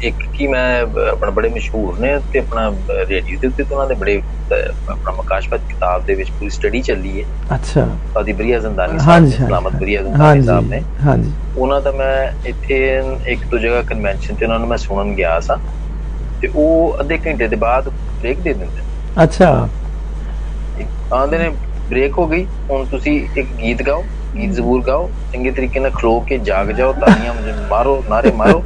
ਇੱਕ 0.01 0.23
ਕੀ 0.33 0.47
ਮੈਂ 0.47 0.65
ਆਪਣਾ 1.07 1.31
ਬੜੇ 1.31 1.49
ਮਸ਼ਹੂਰ 1.49 1.99
ਨੇ 1.99 2.17
ਤੇ 2.23 2.39
ਆਪਣਾ 2.39 2.69
ਰੇਡੀਓ 3.05 3.37
ਦੇ 3.39 3.47
ਉੱਤੇ 3.47 3.63
ਉਹਨਾਂ 3.65 3.87
ਦੇ 3.87 3.95
ਬੜੇ 3.95 4.21
ਆਪਣਾ 4.51 5.13
ਮਕਾਸ਼ਪਤ 5.13 5.61
ਕਿਤਾਬ 5.63 6.03
ਦੇ 6.05 6.15
ਵਿੱਚ 6.15 6.31
ਪੂਰੀ 6.31 6.49
ਸਟੱਡੀ 6.51 6.81
ਚੱਲੀ 6.81 7.19
ਹੈ। 7.19 7.25
ਅੱਛਾ। 7.49 7.85
ਪਾਦੀ 8.13 8.33
ਬਰੀਆ 8.33 8.59
ਜ਼ੰਦਾਨੀ 8.59 8.99
ਸਾਹਿਬ 8.99 9.25
ਸਲਾਮਤ 9.29 9.75
ਬਰੀਆ 9.75 10.01
ਜ਼ੰਦਾਨੀ 10.01 10.41
ਸਾਹਿਬ 10.43 10.67
ਨੇ। 10.67 10.83
ਹਾਂਜੀ। 10.99 11.35
ਉਹਨਾਂ 11.55 11.81
ਦਾ 11.81 11.91
ਮੈਂ 11.93 12.27
ਇੱਥੇ 12.45 12.77
ਇੱਕ 13.27 13.45
ਦੋ 13.45 13.57
ਜਗ੍ਹਾ 13.59 13.81
ਕਨਵੈਨਸ਼ਨ 13.83 14.35
ਤੇ 14.35 14.45
ਉਹਨਾਂ 14.45 14.59
ਨੂੰ 14.59 14.67
ਮੈਂ 14.69 14.77
ਸੁਣਨ 14.79 15.13
ਗਿਆ 15.15 15.39
ਸਾਂ 15.41 15.57
ਤੇ 16.41 16.49
ਉਹ 16.55 16.97
ਅੱਧੇ 16.99 17.17
ਘੰਟੇ 17.19 17.47
ਦੇ 17.47 17.55
ਬਾਅਦ 17.57 17.89
ਬ੍ਰੇਕ 17.89 18.39
ਦੇ 18.41 18.53
ਦਿੰਦੇ। 18.53 18.81
ਅੱਛਾ। 19.15 19.49
ਆਂਦੇ 21.13 21.37
ਨੇ 21.37 21.49
ਬ੍ਰੇਕ 21.89 22.17
ਹੋ 22.17 22.27
ਗਈ 22.27 22.45
ਹੁਣ 22.69 22.85
ਤੁਸੀਂ 22.87 23.19
ਇੱਕ 23.33 23.53
ਗੀਤ 23.55 23.81
ਗਾਓ। 23.83 24.07
ਗੀਤ 24.35 24.51
ਜ਼ਬੂਰ 24.53 24.81
ਗਾਓ 24.87 25.09
ਚੰਗੇ 25.33 25.51
ਤਰੀਕੇ 25.51 25.79
ਨਾਲ 25.79 25.91
ਖਲੋ 25.91 26.19
ਕੇ 26.19 26.37
ਜਾਗ 26.45 26.71
ਜਾਓ 26.71 26.93
ਤਾਲੀਆਂ 26.93 27.33
ਮਾਰੋ 27.69 28.03
ਨਾਰੇ 28.09 28.31
ਮਾਰੋ 28.31 28.63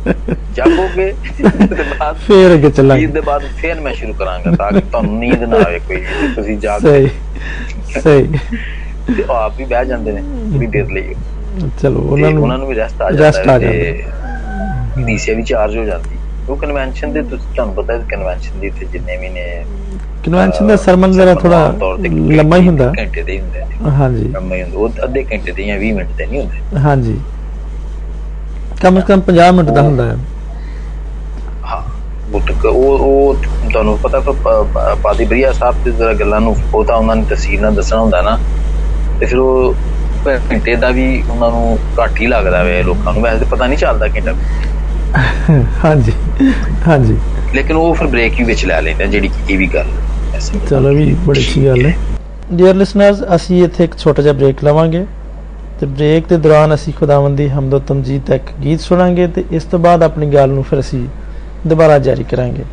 ਜਾਗੋਗੇ 0.56 1.13
ਤੇ 1.38 1.43
ਬਾਅਦ 1.43 2.15
ਫੇਰ 2.17 2.54
ਅੱਗੇ 2.54 2.69
ਚੱਲਾਂਗੇ। 2.69 3.02
ਗੀਤ 3.02 3.12
ਦੇ 3.13 3.21
ਬਾਅਦ 3.21 3.43
ਫੇਰ 3.58 3.80
ਮੈਂ 3.82 3.93
ਸ਼ੁਰੂ 3.93 4.13
ਕਰਾਂਗਾ 4.13 4.52
ਤਾਂ 4.52 4.71
ਕਿ 4.71 4.80
ਤੁਹਾਨੂੰ 4.82 5.19
ਨੀਂਦ 5.19 5.43
ਨਾ 5.43 5.58
ਆਵੇ 5.65 5.80
ਕੋਈ 5.80 5.95
ਵੀ, 5.97 6.34
ਤੁਸੀਂ 6.36 6.58
ਜਾਗ 6.60 6.82
ਸਹੀ 6.82 7.08
ਸਹੀ। 8.00 8.28
ਤੇ 9.08 9.24
ਉਹ 9.24 9.34
ਆਪ 9.36 9.58
ਵੀ 9.58 9.65
ਬਹਿ 9.65 9.86
ਜਾਂਦੇ 9.86 10.12
ਨੇ 10.12 10.21
ਥੋੜੀ 10.52 10.67
ਦੇਰ 10.67 10.91
ਲਈ। 10.91 11.13
ਚਲੋ 11.82 12.00
ਉਹਨਾਂ 12.00 12.30
ਉਹਨਾਂ 12.30 12.58
ਨੂੰ 12.58 12.58
ਨੂੰ 12.58 12.67
ਵੀ 12.67 12.76
ਰੈਸਟ 12.76 13.02
ਆ 13.02 13.12
ਜਾਂਦਾ 13.12 13.41
ਹੈ 13.43 13.58
ਤੇ 13.60 15.04
ਡੀਸੀਆ 15.06 15.36
ਵੀ 15.36 15.43
ਚਾਰਜ 15.43 15.78
ਹੋ 15.78 15.84
ਜਾਂਦੀ 15.86 16.17
ਉਹ 16.50 16.58
ਕਨਵੈਨਸ਼ਨ 16.58 17.12
ਦੇ 17.14 17.22
ਤੁਸੀਂ 17.22 17.48
ਤੁਹਾਨੂੰ 17.56 17.76
ਪਤਾ 17.76 17.94
ਹੈ 17.94 18.00
ਕਨਵੈਨਸ਼ਨ 18.10 18.60
ਦੇ 18.60 18.68
ਇੱਥੇ 18.68 18.86
ਜਿੰਨੇ 18.86 19.18
ਵੀ 19.18 19.30
ਨੇ 19.30 19.44
ਕਨਵੈਨਸ਼ਨ 20.24 20.68
ਦਾ 20.68 20.76
ਸਰਮਨ 20.76 21.12
ਜ਼ਰਾ 21.12 21.34
ਥੋੜਾ 21.36 21.60
ਤੇ 22.04 22.10
ਲੰਮਾ 22.10 22.58
ਹੀ 22.58 22.68
ਹੁੰਦਾ। 22.68 22.92
ਘੰਟੇ 23.00 23.24
ਦੇ 23.24 23.40
ਹੁੰਦੇ 23.40 23.60
ਨੇ 23.60 23.90
ਹਾਂਜੀ। 23.92 24.28
ਲੰਮਾ 24.28 24.56
ਹੀ 24.56 24.62
ਹੁੰਦਾ। 24.64 24.78
ਉਹ 24.78 25.04
ਅੱਧੇ 25.04 25.24
ਘੰਟੇ 25.24 25.52
ਦੇ 25.52 25.64
ਜਾਂ 25.64 25.78
20 25.78 25.92
ਮਿੰਟ 25.94 26.10
ਦੇ 26.18 26.26
ਨਹੀਂ 26.26 26.40
ਹੁੰਦੇ। 26.40 26.80
ਹਾਂਜੀ। 26.80 27.20
ਕਮ 28.82 29.00
ਸੇ 29.00 29.06
ਕਮ 29.08 29.22
50 29.22 29.52
ਮਿੰਟ 29.52 29.70
ਦਾ 29.70 29.82
ਹੁੰਦਾ 29.82 30.06
ਹੈ। 30.06 30.18
ਹਾਂ 31.64 31.82
ਉਹ 32.66 33.00
ਉਹ 33.00 33.36
ਤੁਹਾਨੂੰ 33.72 33.98
ਪਤਾ 33.98 34.20
ਪ- 34.20 34.96
ਪਾਦੀ 35.04 35.26
ਬਰੀਆ 35.26 35.52
ਸਾਹਿਬ 35.52 35.76
ਤੇ 35.86 35.92
ਜ਼ਰਾ 35.92 36.14
ਗੱਲਾਂ 36.14 36.42
ਨੂੰ 36.42 36.56
ਉਹ 36.76 36.84
ਤਾਂ 36.86 36.96
ਉਹਨਾਂ 36.96 37.16
ਨੇ 37.16 37.24
ਤਫਸੀਲ 37.30 37.62
ਨਾਲ 37.62 37.76
ਦੱਸਣਾ 37.76 38.00
ਹੁੰਦਾ 38.02 38.22
ਨਾ। 38.22 38.38
ਤੇ 39.20 39.26
ਫਿਰ 39.26 39.40
ਉਹ 39.40 39.76
ਘੰਟੇ 40.52 40.76
ਦਾ 40.76 40.90
ਵੀ 40.90 41.24
ਉਹਨਾਂ 41.30 41.50
ਨੂੰ 41.52 41.78
ਘੱਟ 42.00 42.22
ਹੀ 42.22 42.28
ਲੱਗਦਾ 42.28 42.64
ਵੇ 42.64 42.82
ਲੋਕਾਂ 42.84 43.14
ਨੂੰ। 43.14 43.22
ਵੈਸੇ 43.24 43.40
ਤਾਂ 43.40 43.48
ਪਤਾ 43.48 43.68
ਨਹੀਂ 43.68 43.78
ਚੱਲਦਾ 43.78 44.08
ਘੰਟਾ। 44.08 44.34
ਹਾਂਜੀ 45.84 46.12
ਹਾਂਜੀ। 46.88 47.17
ਲੇਕਿਨ 47.56 47.76
ਉਹ 47.76 47.93
ਫਿਰ 47.95 48.08
ਬ੍ਰੇਕ 48.08 48.34
ਵੀ 48.38 48.43
ਵਿੱਚ 48.43 48.65
ਲੈ 48.65 48.82
ਲੈਂਦੇ 48.82 49.08
ਜਿਹੜੀ 49.08 49.28
ਕਿ 49.28 49.54
ਇਹ 49.54 49.58
ਵੀ 49.58 49.67
ਹੈ। 49.67 49.74
ਗੱਲ 49.74 50.67
ਚਲੋ 50.69 50.93
ਵੀ 50.95 51.13
ਬੜੀ 51.26 51.39
ਅੱਛੀ 51.39 51.65
ਗੱਲ 51.65 51.86
ਹੈ। 51.86 51.95
ਡੀਅਰ 52.54 52.76
ਲਿਸਨਰਸ 52.76 53.24
ਅਸੀਂ 53.36 53.63
ਇੱਥੇ 53.63 53.84
ਇੱਕ 53.84 53.97
ਛੋਟਾ 53.97 54.21
ਜਿਹਾ 54.21 54.34
ਬ੍ਰੇਕ 54.34 54.63
ਲਵਾਂਗੇ। 54.63 55.06
ਤੇ 55.80 55.86
ਬ੍ਰੇਕ 55.86 56.28
ਦੇ 56.28 56.38
ਦੌਰਾਨ 56.38 56.74
ਅਸੀਂ 56.74 56.93
ਖੁਦਾਵੰਦ 56.93 57.38
ਦੀ 57.38 57.47
ਹਮਦ 57.50 57.82
ਤਮਜੀਦ 57.88 58.21
ਤੱਕ 58.21 58.52
ਗੀਤ 58.63 58.82
ਸੁਣਾਂਗੇ 58.82 59.28
ਤੇ 59.28 59.43
ਇਸ 59.52 59.63
ਤੋਂ 59.63 59.80
ਬਾਅਦ 59.80 60.04
ਆਪਣੀ 60.04 60.26
ਗੱਲ 60.26 60.50
ਨੂੰ 60.50 60.63
ਫਿਰ 60.63 60.80
ਅਸੀਂ 60.80 61.06
ਦੁਬਾਰਾ 61.67 61.97
ਜਾਰੀ 62.00 62.24
ਕਰਾਂਗੇ। 62.24 62.63